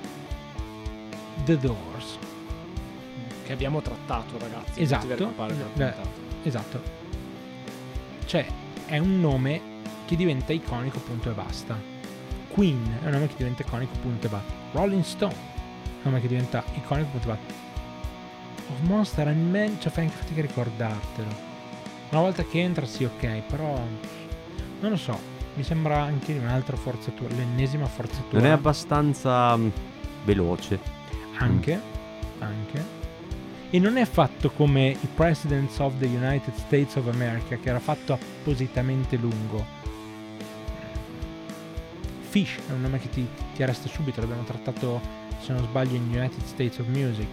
[1.45, 2.17] The Doors.
[3.45, 4.82] Che abbiamo trattato, ragazzi.
[4.82, 5.15] Esatto.
[5.15, 6.01] puntata.
[6.43, 6.82] Esatto.
[8.25, 8.45] Cioè,
[8.86, 9.61] è un nome
[10.05, 11.77] che diventa iconico, punto e basta.
[12.49, 14.51] Queen è un nome che diventa iconico, punto e basta.
[14.71, 17.61] Rolling Stone è un nome che diventa iconico, punto e basta.
[18.72, 21.49] Of Monster and Men, cioè fai anche fatica a ricordartelo.
[22.11, 23.74] Una volta che entra, sì, ok, però
[24.80, 25.17] non lo so.
[25.53, 28.41] Mi sembra anche un'altra forzatura, l'ennesima forzatura.
[28.41, 29.69] Non è abbastanza mm,
[30.24, 30.80] veloce.
[31.38, 31.80] Anche,
[32.39, 32.99] anche.
[33.69, 37.80] E non è fatto come i Presidents of the United States of America, che era
[37.80, 39.80] fatto appositamente lungo.
[42.22, 45.01] Fish è un nome che ti, ti arresta subito, l'abbiamo trattato
[45.39, 47.28] se non sbaglio in United States of Music.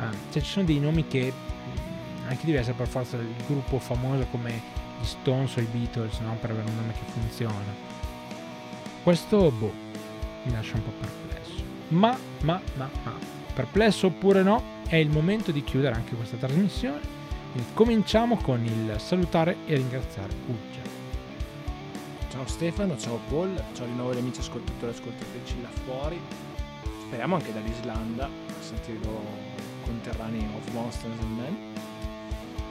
[0.00, 3.78] Uh, cioè ci sono dei nomi che mm, anche devi essere per forza il gruppo
[3.78, 4.62] famoso come
[4.98, 6.36] gli Stones o i Beatles, no?
[6.40, 7.74] per avere un nome che funziona.
[9.02, 9.72] Questo, boh,
[10.44, 11.62] mi lascia un po' perplesso.
[11.88, 13.12] Ma, ma, ma, ma,
[13.52, 17.18] perplesso oppure no, è il momento di chiudere anche questa trasmissione.
[17.52, 20.88] Quindi cominciamo con il salutare e ringraziare Uggia.
[22.30, 26.20] Ciao Stefano, ciao Paul, ciao di nuovo gli amici ascoltatori e ascoltatrici là fuori.
[27.06, 29.49] Speriamo anche dall'Islanda a loro
[29.90, 31.56] conterranei of Monsters and Men.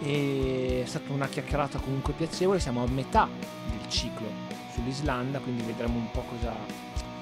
[0.01, 3.27] E è stata una chiacchierata comunque piacevole, siamo a metà
[3.69, 4.27] del ciclo
[4.73, 6.55] sull'Islanda, quindi vedremo un po' cosa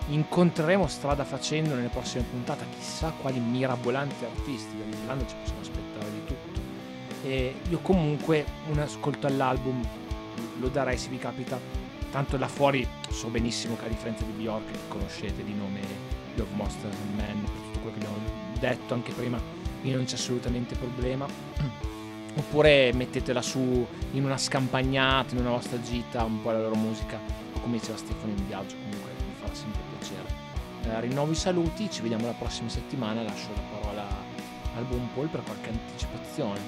[0.10, 2.66] incontreremo strada facendo nelle prossime puntate.
[2.78, 6.60] Chissà quali mirabolanti artisti dall'Islanda ci possono aspettare di tutto.
[7.24, 9.84] E io comunque un ascolto all'album
[10.60, 11.60] lo darei se vi capita
[12.12, 15.82] tanto là fuori so benissimo che a differenza di Bjork che conoscete di nome
[16.36, 20.16] Love Monsters and Men per tutto quello che abbiamo detto anche prima quindi non c'è
[20.16, 21.26] assolutamente problema.
[22.36, 27.20] Oppure mettetela su in una scampagnata in una vostra gita un po' la loro musica.
[27.62, 30.46] Come diceva Stefano in viaggio comunque mi farà sempre piacere.
[30.84, 34.08] Eh, rinnovo i saluti ci vediamo la prossima settimana lascio la parola
[34.78, 36.60] al buon Paul per qualche anticipazione.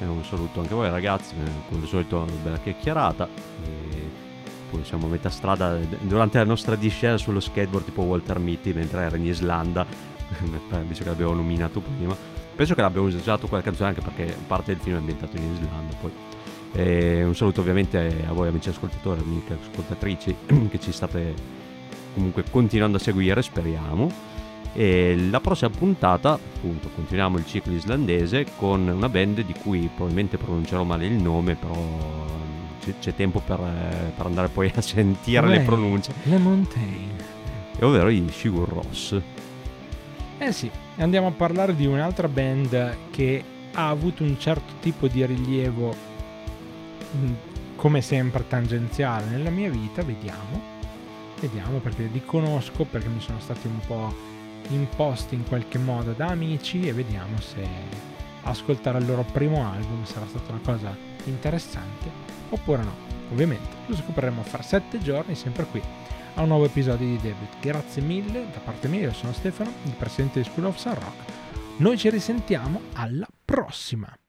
[0.00, 1.34] Eh, un saluto anche a voi ragazzi
[1.68, 3.28] come al solito una bella chiacchierata.
[3.64, 4.30] E
[4.72, 9.02] poi siamo a metà strada durante la nostra discesa sullo skateboard tipo Walter Mitty mentre
[9.02, 9.86] era in Islanda
[10.86, 12.16] visto che l'abbiamo nominato prima
[12.54, 15.94] penso che l'abbiamo usato quella canzone anche perché parte del film è ambientato in Islanda
[16.00, 16.12] poi
[16.74, 20.36] e un saluto ovviamente a voi amici ascoltatori amiche ascoltatrici
[20.70, 21.34] che ci state
[22.14, 24.30] comunque continuando a seguire speriamo
[24.74, 30.38] e la prossima puntata appunto continuiamo il ciclo islandese con una band di cui probabilmente
[30.38, 32.32] pronuncerò male il nome però
[32.98, 36.12] c'è tempo per, eh, per, andare poi a sentire Beh, le pronunce.
[36.24, 37.40] Le Montaigne.
[37.80, 39.20] Ovvero i Sigur Ross.
[40.44, 45.24] Eh sì, andiamo a parlare di un'altra band che ha avuto un certo tipo di
[45.24, 45.94] rilievo,
[47.16, 47.32] mm,
[47.76, 50.60] come sempre tangenziale nella mia vita, vediamo.
[51.38, 54.12] Vediamo perché li conosco, perché mi sono stati un po'
[54.70, 57.64] imposti in qualche modo da amici e vediamo se
[58.42, 62.10] ascoltare il loro primo album sarà stata una cosa interessante
[62.48, 62.94] oppure no.
[63.30, 65.80] Ovviamente lo scopriremo fra sette giorni, sempre qui,
[66.34, 67.48] a un nuovo episodio di Debut.
[67.60, 71.32] Grazie mille da parte mia, io sono Stefano, il presidente di School of Sun Rock.
[71.78, 74.21] Noi ci risentiamo alla prossima!